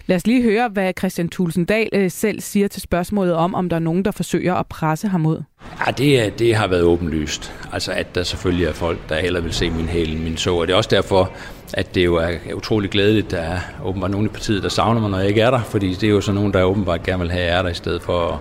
[0.05, 3.75] Lad os lige høre, hvad Christian Tulsendal øh, selv siger til spørgsmålet om, om der
[3.75, 5.43] er nogen, der forsøger at presse ham ud.
[5.85, 7.53] Ja, det, det har været åbenlyst.
[7.73, 10.55] Altså, at der selvfølgelig er folk, der heller vil se min hæl min så.
[10.55, 11.31] Og det er også derfor,
[11.73, 15.09] at det jo er utrolig glædeligt, der er åbenbart nogen i partiet, der savner mig,
[15.09, 15.63] når jeg ikke er der.
[15.63, 17.69] Fordi det er jo så nogen, der åbenbart gerne vil have, at jeg er der,
[17.69, 18.39] i stedet for at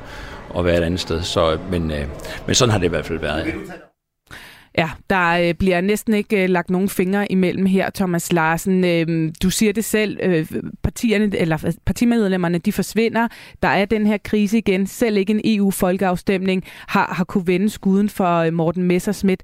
[0.58, 1.22] at være et andet sted.
[1.22, 2.06] Så, øh, men, øh,
[2.46, 3.54] men sådan har det i hvert fald været.
[4.78, 8.84] Ja, der øh, bliver næsten ikke øh, lagt nogen fingre imellem her, Thomas Larsen.
[8.84, 10.46] Øh, du siger det selv, øh,
[10.82, 13.28] partierne, eller partimedlemmerne, de forsvinder.
[13.62, 14.86] Der er den her krise igen.
[14.86, 19.42] Selv ikke en EU-folkeafstemning har, har kunne vende skuden for øh, Morten Messerschmidt.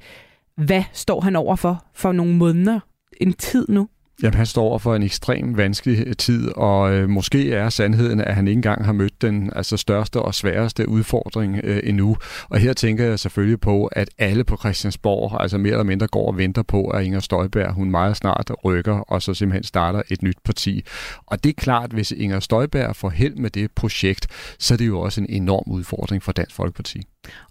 [0.56, 2.80] Hvad står han over for for nogle måneder?
[3.20, 3.88] En tid nu?
[4.22, 8.34] Jamen, han står over for en ekstrem vanskelig tid, og øh, måske er sandheden, at
[8.34, 12.16] han ikke engang har mødt den altså, største og sværeste udfordring øh, endnu.
[12.48, 16.26] Og her tænker jeg selvfølgelig på, at alle på Christiansborg, altså mere eller mindre går
[16.26, 20.22] og venter på, at Inger Støjberg, hun meget snart rykker, og så simpelthen starter et
[20.22, 20.84] nyt parti.
[21.26, 24.26] Og det er klart, hvis Inger Støjberg får held med det projekt,
[24.58, 27.02] så er det jo også en enorm udfordring for Dansk Folkeparti.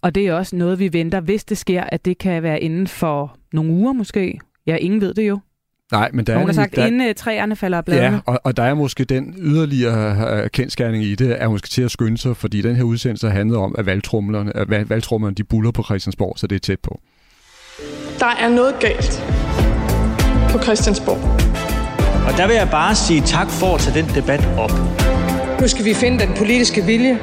[0.02, 2.88] Og det er også noget, vi venter, hvis det sker, at det kan være inden
[2.88, 4.40] for nogle uger måske.
[4.68, 5.40] Ja, ingen ved det jo.
[5.92, 6.54] Nej, men der Nogen er...
[6.54, 8.16] har sagt, der, inden uh, træerne falder af bladene.
[8.16, 11.82] Ja, og, og der er måske den yderligere uh, kendskærning i det, er måske til
[11.82, 15.72] at skynde sig, fordi den her udsendelse handlede om, at valgtrummerne, at valgtrummerne de buller
[15.72, 17.00] på Christiansborg, så det er tæt på.
[18.20, 19.24] Der er noget galt
[20.52, 21.52] på Christiansborg.
[22.28, 24.72] Og der vil jeg bare sige tak for at tage den debat op.
[25.62, 27.20] Nu skal vi finde den politiske vilje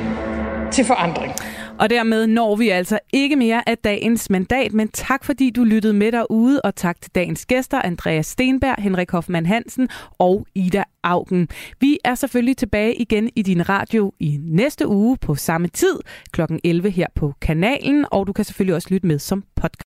[0.73, 1.33] til forandring.
[1.79, 5.95] Og dermed når vi altså ikke mere af dagens mandat, men tak fordi du lyttede
[5.95, 11.49] med derude, og tak til dagens gæster, Andreas Stenberg, Henrik Hoffmann Hansen og Ida Augen.
[11.81, 15.99] Vi er selvfølgelig tilbage igen i din radio i næste uge på samme tid,
[16.33, 16.41] kl.
[16.65, 19.85] 11 her på kanalen, og du kan selvfølgelig også lytte med som podcast.